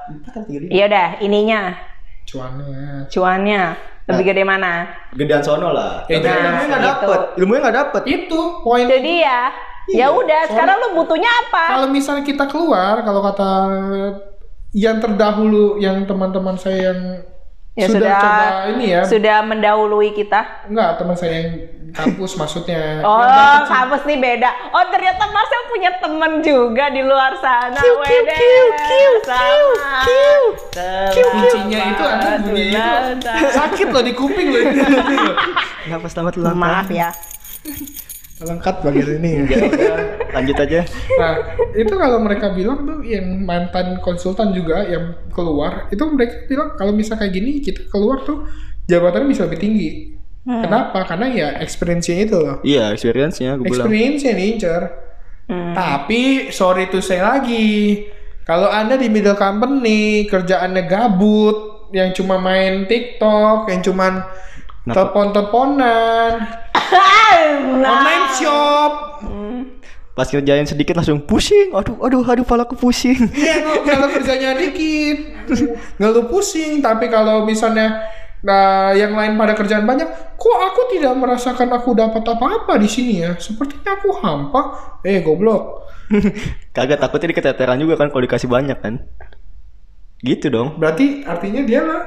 [0.06, 0.72] empat atau tiga lima.
[0.72, 1.60] Iya udah, ininya,
[2.32, 3.11] cuannya.
[3.11, 3.63] cuannya
[4.07, 4.88] lebih gede mana?
[5.13, 6.07] Gedean sono lah.
[6.09, 7.19] Ya, jangan ilmunya nggak dapet.
[7.38, 8.01] Ilmunya nggak dapet.
[8.07, 9.39] Itu poin Itu dia.
[9.91, 11.75] Ya udah, sekarang lu butuhnya apa?
[11.75, 13.51] kalau misalnya kita keluar kalau kata
[14.71, 16.99] yang terdahulu yang teman-teman saya yang
[17.74, 18.19] Ya sudah, sudah.
[18.19, 20.67] coba ini ya Sudah mendahului kita.
[20.67, 21.47] enggak teman saya yang
[21.91, 24.49] kampus maksudnya Oh, Yang kampus nih beda.
[24.69, 27.80] Oh, ternyata Marcel punya temen juga di luar sana.
[27.80, 30.03] Kiu, kiu, kiu, kiu, Sama.
[30.03, 32.84] kiu, Teman kuncinya itu ada bunyinya
[33.15, 34.63] itu sakit loh di kuping loh
[35.82, 36.63] Kenapa selamat ulang tahun?
[36.67, 37.09] Maaf ya.
[38.41, 39.61] Lengkap bagian ini Ya
[40.31, 40.81] lanjut aja.
[41.19, 41.33] Nah,
[41.75, 46.95] itu kalau mereka bilang tuh yang mantan konsultan juga yang keluar, itu mereka bilang kalau
[46.95, 48.47] misal kayak gini kita keluar tuh
[48.87, 49.89] jabatannya bisa lebih tinggi.
[50.47, 50.65] Hmm.
[50.65, 51.05] Kenapa?
[51.05, 52.57] Karena ya experience-nya itu loh.
[52.65, 53.85] Iya, experience-nya gue bilang.
[53.85, 54.83] Experience-nya nih, Incer.
[55.51, 55.73] Hmm.
[55.75, 58.07] Tapi sorry to say lagi,
[58.47, 64.23] kalau Anda di middle company, kerjaannya gabut, yang cuma main TikTok, yang cuman
[64.81, 64.95] Kenapa?
[64.97, 66.31] telepon-teleponan,
[66.91, 67.87] Nah.
[67.87, 68.11] online
[68.41, 68.93] shop,
[70.11, 71.71] Pas kerjain sedikit langsung pusing.
[71.71, 73.15] Aduh, aduh, aduh, palaku pusing.
[73.31, 75.17] Iya, kalau- kerjanya dikit,
[75.97, 76.83] nggak lu pusing.
[76.83, 78.03] Tapi kalau misalnya
[78.43, 83.23] nah, yang lain pada kerjaan banyak, kok aku tidak merasakan aku dapat apa-apa di sini
[83.23, 83.39] ya?
[83.39, 84.61] Sepertinya aku hampa.
[85.07, 85.87] Eh, goblok.
[86.75, 89.07] Kagak takutnya diketeteran juga kan kalau dikasih banyak kan.
[90.19, 90.75] Gitu dong.
[90.75, 92.01] Berarti artinya dia lah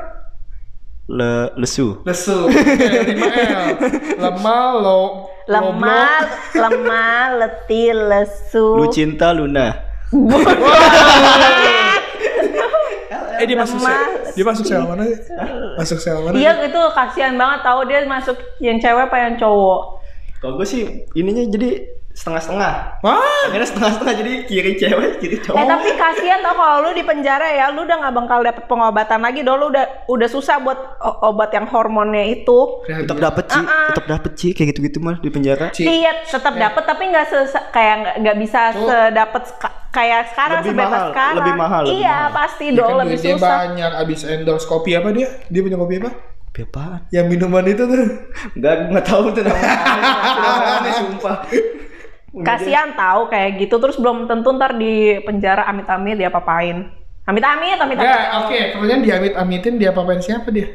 [1.04, 2.00] Le lesu.
[2.08, 2.48] lesu.
[2.48, 3.76] 5L.
[4.16, 6.24] Lemah, lo Lemah,
[6.56, 8.80] lemah, letih, lesu.
[8.80, 9.76] Lu cinta Luna.
[13.34, 14.00] Eh, dia masuk sel,
[14.32, 15.04] dia masuk sel mana?
[15.04, 15.18] sih?
[15.76, 16.38] Masuk sel mana?
[16.38, 20.00] Iya itu kasihan banget tahu dia masuk yang cewek apa yang cowok.
[20.40, 21.84] Kalau gue sih ininya jadi
[22.14, 23.02] setengah-setengah.
[23.02, 25.56] Wah, Akhirnya setengah-setengah jadi kiri cewek, kiri cowok.
[25.56, 29.18] Eh tapi kasihan tau kalau lu di penjara ya, lu udah nggak bakal dapet pengobatan
[29.18, 30.78] lagi, dong lu udah udah susah buat
[31.20, 32.86] obat yang hormonnya itu.
[32.86, 33.86] tetap dapet sih, Uh-uh.
[33.90, 35.68] tetap dapet sih kayak gitu-gitu mah di penjara.
[35.68, 35.82] Ci.
[35.82, 38.86] Iya, tetap dapet tapi nggak se- kayak nggak- nggak bisa Tuh.
[38.86, 39.42] sedapet
[39.90, 41.36] kayak sekarang Lebih sebebas mahal, sekarang.
[41.36, 42.30] lebih mahal, lebih iya mahal.
[42.32, 43.50] pasti Dia dong kan lebih susah.
[43.58, 45.28] banyak abis endorse kopi apa dia?
[45.46, 46.10] Dia punya kopi apa?
[46.44, 47.00] Kopi apaan?
[47.10, 48.06] Yang minuman itu tuh.
[48.54, 49.70] Enggak, gue nggak tahu tuh namanya.
[51.02, 51.36] Sumpah.
[52.42, 56.90] Kasihan tahu kayak gitu terus belum tentu ntar di penjara amit-amit dia papain.
[57.24, 58.10] Amit-amit, amit-amit.
[58.10, 58.58] Ya, oke.
[58.74, 60.66] Pertanyaan diamit-amitin dia apain siapa dia?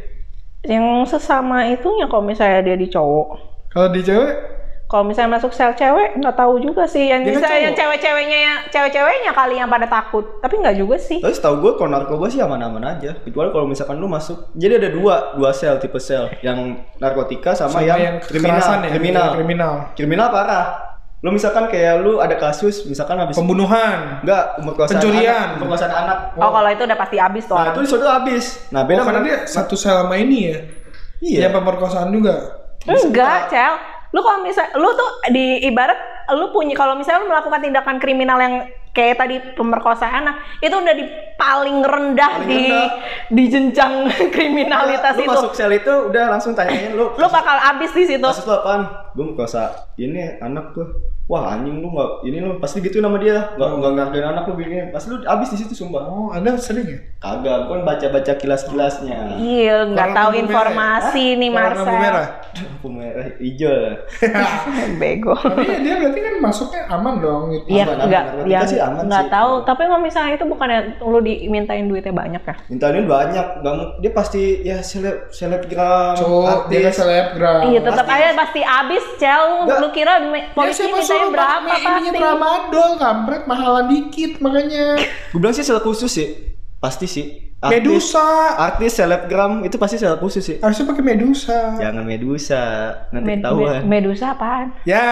[0.63, 3.27] Yang sesama itunya kalau misalnya dia di cowok.
[3.69, 7.13] Kalau di cewek, Kalau misalnya masuk sel cewek nggak tahu juga sih.
[7.13, 10.41] Yang Dia kan misalnya yang cewek-ceweknya yang cewek-ceweknya kali yang pada takut.
[10.41, 11.21] Tapi nggak juga sih.
[11.21, 13.13] Tapi setahu gue kalau narkoba sih aman-aman aja.
[13.21, 17.85] Kecuali kalau misalkan lu masuk, jadi ada dua, dua sel tipe sel, yang narkotika sama,
[17.85, 19.29] sama yang, yang kriminal, ya, kriminal.
[19.37, 19.73] kriminal.
[19.93, 20.88] Kriminal parah.
[21.19, 24.23] Lu misalkan kayak lu ada kasus, misalkan habis Pembunuhan.
[24.23, 25.27] enggak pemerkosaan Pencurian.
[25.27, 26.17] anak, pemerkosaan anak.
[26.39, 27.55] Oh, kalau itu udah pasti habis tuh.
[27.59, 28.45] Nah, itu situ habis.
[28.71, 30.57] Nah, Oh, beda karena sama- dia satu sel sama ini ya.
[31.19, 31.39] Iya.
[31.45, 32.35] Yang pemerkosaan juga.
[32.87, 33.73] Enggak, Cel.
[34.09, 35.99] Lu kalau misal lu tuh di ibarat
[36.31, 40.93] lu punya kalau misalnya lu melakukan tindakan kriminal yang kayak tadi pemerkosaan anak, itu udah
[40.93, 42.87] di paling rendah Paling di rendah.
[43.27, 43.93] di jenjang
[44.33, 45.31] kriminalitas lu itu.
[45.31, 48.21] masuk sel itu udah langsung tanyain lu Lu bakal habis di situ.
[48.21, 48.81] kasus lu apaan?
[49.13, 50.87] Gue merkosa ini anak tuh.
[51.29, 54.53] Wah anjing lu nggak ini lu pasti gitu nama dia nggak nggak ngargain anak lu
[54.55, 56.97] begini pasti lu abis di situ sumpah Oh, Anda sering ya?
[57.17, 61.37] kagak gue kan baca baca kilas kilasnya Iya, nggak tahu lampu informasi merah ya?
[61.37, 62.01] nih Warna lampu Marcel.
[62.01, 62.27] merah.
[62.57, 63.95] lampu merah hijau lah
[64.97, 65.33] Bego.
[65.35, 67.65] Tapi ya dia berarti kan masuknya aman dong gitu.
[67.69, 68.07] Iya, aman.
[68.07, 69.31] ya, Narkotika sih aman nggak sih.
[69.31, 69.51] tahu.
[69.63, 72.55] Tapi kalau misalnya itu bukannya lu dimintain duitnya banyak ya?
[72.67, 77.69] mintaannya banyak nggak dia pasti ya seleb selebgram Cowok, dia selebgram.
[77.69, 78.17] Iya, tetap pasti.
[78.19, 79.43] aja pasti habis, Cel.
[79.61, 79.77] Nggak.
[79.77, 82.19] Lu kira Ya polisi siapa suruh berapa ininya pasti?
[82.23, 84.85] tramadol, kampret, mahalan dikit makanya.
[85.03, 88.25] gue bilang sih sel khusus sih pasti sih artis, Medusa.
[88.57, 91.75] artis selebgram itu pasti sel khusus sih Harusnya pakai medusa.
[91.75, 92.61] jangan medusa
[93.09, 94.67] nanti Med- ketahuan med- Medusa apaan?
[94.81, 95.07] Ya,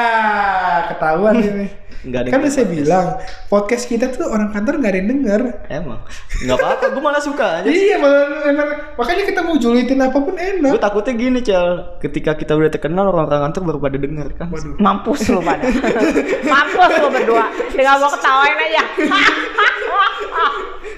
[0.87, 1.67] ketahuan ini.
[1.99, 3.05] nggak ada Kan udah saya bilang,
[3.47, 5.41] podcast kita tuh orang kantor nggak ada yang denger.
[5.67, 5.99] emang
[6.39, 10.31] nggak apa-apa gue malah suka aja Iya, malah emang makanya kita mau julitin apa pun
[10.31, 10.77] gue enak.
[10.77, 11.67] takutnya gini cel
[11.99, 14.77] ketika kita udah terkenal orang-orang kantor baru pada denger kan Waduh.
[14.77, 15.67] Mampus lu pada.
[16.53, 17.45] Mampus lu berdua.
[17.67, 18.83] Tinggal gua ketawain aja.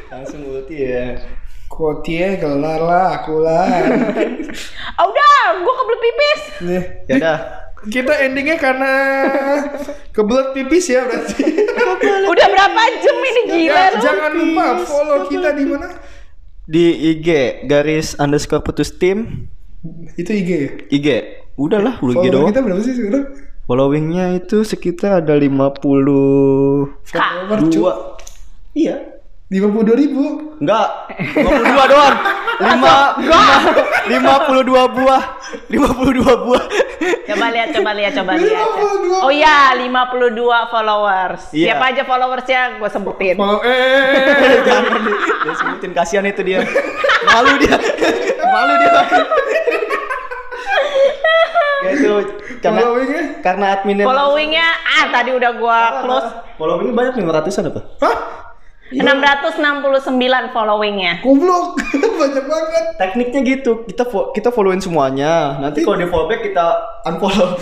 [0.10, 1.16] langsung ulti ya
[1.80, 3.64] Kotie gelar lah, aku lah.
[5.00, 6.42] Ah, udah, gue kebelet pipis.
[6.60, 6.84] Nih.
[7.08, 7.38] Ya udah.
[7.80, 8.92] Kita endingnya karena
[10.12, 11.40] kebelet pipis ya berarti.
[12.28, 14.00] Udah berapa jam ini gila Ya, lu?
[14.04, 15.88] jangan lupa follow kita di mana?
[16.66, 17.28] Di IG
[17.64, 19.48] garis underscore putus tim
[20.14, 20.70] Itu IG ya.
[20.92, 21.08] IG.
[21.56, 22.48] Udahlah, lu IG Follow doang.
[22.52, 23.24] kita berapa sih sekarang?
[23.64, 25.80] Followingnya itu sekitar ada 52
[27.08, 27.60] Follower
[29.50, 29.56] cu.
[29.56, 29.66] Iya.
[29.66, 30.24] 52 ribu.
[30.60, 30.88] Enggak.
[31.34, 32.16] 52 doang.
[32.60, 35.24] 5 52 buah.
[35.68, 36.64] 52 buah.
[37.26, 38.68] Coba lihat, coba lihat, coba lihat.
[38.68, 39.26] 52.
[39.26, 40.38] Oh iya, 52
[40.70, 41.42] followers.
[41.50, 41.66] Iya.
[41.72, 43.36] Siapa aja followersnya gue sebutin.
[43.36, 46.62] Follow eh Jangan di- dia sebutin kasihan itu dia.
[47.26, 47.78] Malu dia.
[48.46, 48.92] Malu dia.
[51.80, 52.12] Ya itu
[52.60, 53.24] karena followingnya.
[53.40, 56.28] karena adminnya Followingnya, ah tadi udah gua close.
[56.60, 57.82] Followingnya banyak 500-an apa?
[58.04, 58.16] Hah?
[58.92, 60.10] 669
[60.50, 61.22] followingnya.
[61.22, 61.78] Goblok.
[62.20, 62.84] Banyak banget.
[62.96, 65.58] Tekniknya gitu, kita fo- kita followin semuanya.
[65.58, 66.66] Nanti kalau di follow back kita
[67.06, 67.56] unfollow.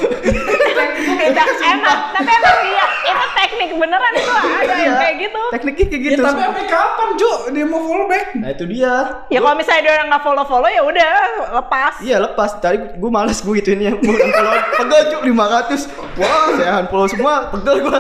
[0.98, 5.42] Kita, emang, tapi emang iya, itu teknik beneran itu ada yang kayak gitu.
[5.52, 6.22] Tekniknya kayak Ya, gitu.
[6.24, 7.32] tapi sampai kapan, Ju?
[7.52, 8.26] Dia mau follow back?
[8.34, 8.94] Nah itu dia.
[9.28, 11.12] Ya kalau misalnya dia orang nggak follow follow ya udah
[11.54, 11.94] lepas.
[12.00, 12.50] Iya lepas.
[12.58, 13.92] Tadi gue males gue gituinnya.
[13.96, 16.18] Gue unfollow pegel cuk 500.
[16.18, 17.34] Wah saya unfollow semua.
[17.52, 17.98] Pegel gue.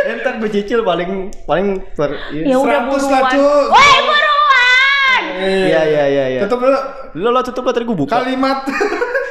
[0.00, 1.10] Entar gue cicil paling
[1.44, 2.10] paling per.
[2.32, 3.66] Ya udah 100 lah, buruan.
[3.70, 5.22] Woi buruan.
[5.40, 6.40] Iya iya iya iya.
[6.44, 6.78] Tutup dulu.
[7.16, 8.12] Lo lo tutup lo tadi gue buka.
[8.16, 8.58] Kalimat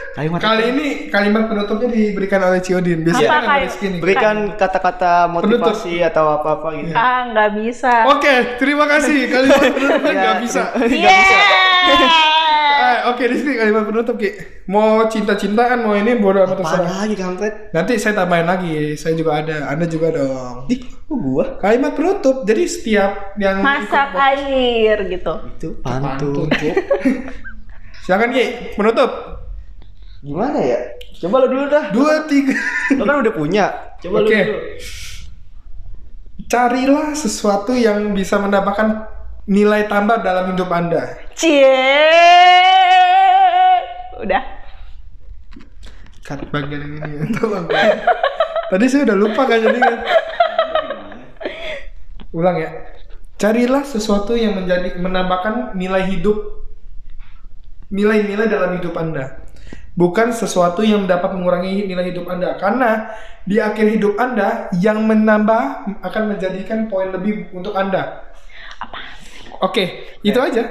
[0.09, 3.05] Kalimat Kali ini kalimat penutupnya diberikan oleh Ciodin.
[3.07, 3.99] Biasanya Apa kan Rizky nih.
[4.03, 6.91] berikan kata-kata motivasi atau apa-apa gitu.
[6.91, 7.93] Ah nggak bisa.
[8.09, 9.31] Oke, terima kasih.
[9.31, 10.61] Kalimat penutupnya Ya, nggak bisa.
[10.91, 11.17] Iya.
[12.79, 14.31] Eh, Oke, Rizky kalimat penutup Ki.
[14.71, 16.87] Mau cinta-cintaan, mau ini bodo amat Apa terserah.
[17.03, 17.53] lagi kampret?
[17.75, 18.95] Nanti saya tambahin lagi.
[18.95, 19.67] Saya juga ada.
[19.67, 20.71] Anda juga dong.
[20.71, 21.59] Di, kok gua?
[21.59, 22.47] Kalimat penutup.
[22.47, 25.33] Jadi setiap yang Masak air gitu.
[25.59, 26.47] Itu pantun.
[28.07, 28.45] Silakan Ki,
[28.79, 29.11] penutup.
[30.23, 30.79] Gimana ya?
[31.19, 31.91] Coba lo dulu dah.
[31.91, 32.55] Dua, tiga.
[32.95, 33.65] Lo kan udah punya.
[33.99, 34.31] Coba Oke.
[34.31, 34.59] lo dulu.
[36.49, 39.05] Carilah sesuatu yang bisa mendapatkan
[39.45, 41.28] nilai tambah dalam hidup Anda.
[41.39, 41.71] Cie.
[44.19, 44.43] Udah.
[46.27, 47.31] Cut bagian ini.
[47.39, 47.63] Tolong.
[48.67, 49.97] Tadi saya udah lupa kan jadi kan.
[52.35, 52.69] Ulang ya.
[53.39, 56.67] Carilah sesuatu yang menjadi menambahkan nilai hidup
[57.87, 59.47] nilai-nilai dalam hidup Anda.
[59.95, 63.15] Bukan sesuatu yang dapat mengurangi nilai hidup Anda karena
[63.47, 65.63] di akhir hidup Anda yang menambah
[66.03, 68.27] akan menjadikan poin lebih untuk Anda.
[69.63, 70.63] Oke, itu aja.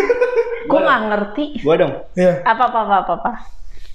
[0.70, 1.44] Gue nggak ngerti.
[1.66, 1.92] Gua dong.
[2.14, 2.42] Ya.
[2.46, 3.12] Apa apa apa apa.
[3.18, 3.30] apa.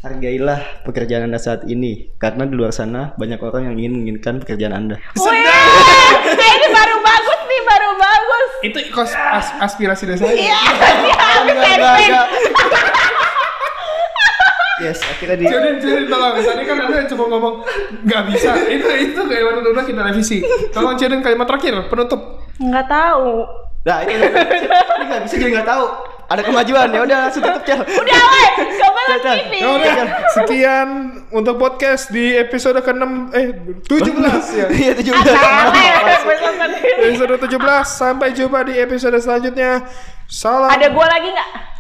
[0.06, 4.76] Hargailah pekerjaan Anda saat ini karena di luar sana banyak orang yang ingin menginginkan pekerjaan
[4.76, 5.02] Anda.
[5.18, 8.50] Wih, eh, ini baru bagus nih, baru bagus.
[8.70, 10.36] Itu kos as- aspirasi dari saya.
[10.38, 10.62] Iya,
[11.58, 12.06] ending.
[12.06, 12.28] enggak.
[14.76, 16.36] Yes, akhirnya di Jadi, jadi tolong.
[16.38, 17.56] Tadi kan anda cuma ngomong
[18.06, 18.52] nggak bisa.
[18.68, 20.44] Itu itu kalimat udah kita revisi.
[20.70, 22.46] Tolong Cedin kalimat terakhir penutup.
[22.62, 23.65] Nggak tahu.
[23.86, 25.86] Nah, ini nggak bisa jadi nggak tahu.
[26.26, 27.86] Ada kemajuan ya udah langsung tutup Cel.
[27.86, 28.50] Udah, weh,
[28.82, 29.02] coba.
[29.22, 29.54] TV.
[29.62, 29.94] Ya udah.
[30.34, 30.90] Sekian
[31.30, 33.06] untuk podcast di episode ke-6
[33.38, 33.54] eh
[33.86, 34.66] 17 ya.
[34.74, 35.38] Iya, itu juga.
[36.98, 39.86] Episode 17 sampai jumpa di episode selanjutnya.
[40.26, 40.74] Salam.
[40.74, 41.75] Ada gua lagi nggak?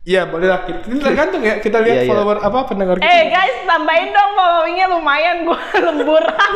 [0.00, 0.64] Iya, boleh lah.
[0.64, 1.60] Kita- Ini tergantung ya.
[1.60, 2.08] Kita lihat Iya, iya.
[2.08, 3.04] follower apa pendengar kita.
[3.04, 6.50] Eh guys, tambahin dong followingnya lumayan gua lemburan.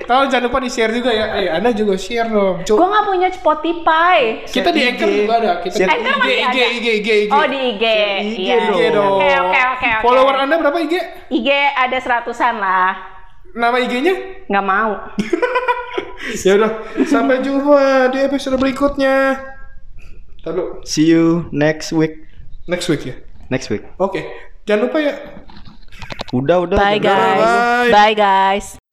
[0.00, 1.26] Kalau jangan lupa di-share juga ya.
[1.36, 2.62] Eh, Anda juga share dong.
[2.62, 4.46] Gua nggak punya Spotify.
[4.46, 5.18] kita di Share Anchor IG.
[5.18, 5.52] juga ada.
[5.58, 6.54] Kita Share Anchor IG, masih IG, ada.
[6.70, 7.30] IG, IG, IG.
[7.34, 7.84] Oh di IG.
[7.84, 8.56] IG Iya.
[8.62, 9.10] IG dong.
[9.12, 10.02] Oke oke oke oke.
[10.02, 10.94] Follower Anda berapa IG?
[11.28, 12.94] IG ada seratusan lah.
[13.52, 14.14] Nama IG-nya?
[14.46, 14.92] Nggak mau.
[16.44, 16.70] ya udah,
[17.02, 17.80] sampai jumpa
[18.12, 19.40] di episode berikutnya.
[20.44, 22.25] Lalu See you next week.
[22.66, 23.14] Next week ya.
[23.50, 23.82] Next week.
[23.98, 24.22] Oke.
[24.66, 25.14] Jangan lupa ya
[26.34, 26.74] Udah, udah.
[26.76, 27.06] Bye udah.
[27.06, 27.46] guys.
[27.46, 27.90] Bye.
[27.94, 28.85] Bye guys.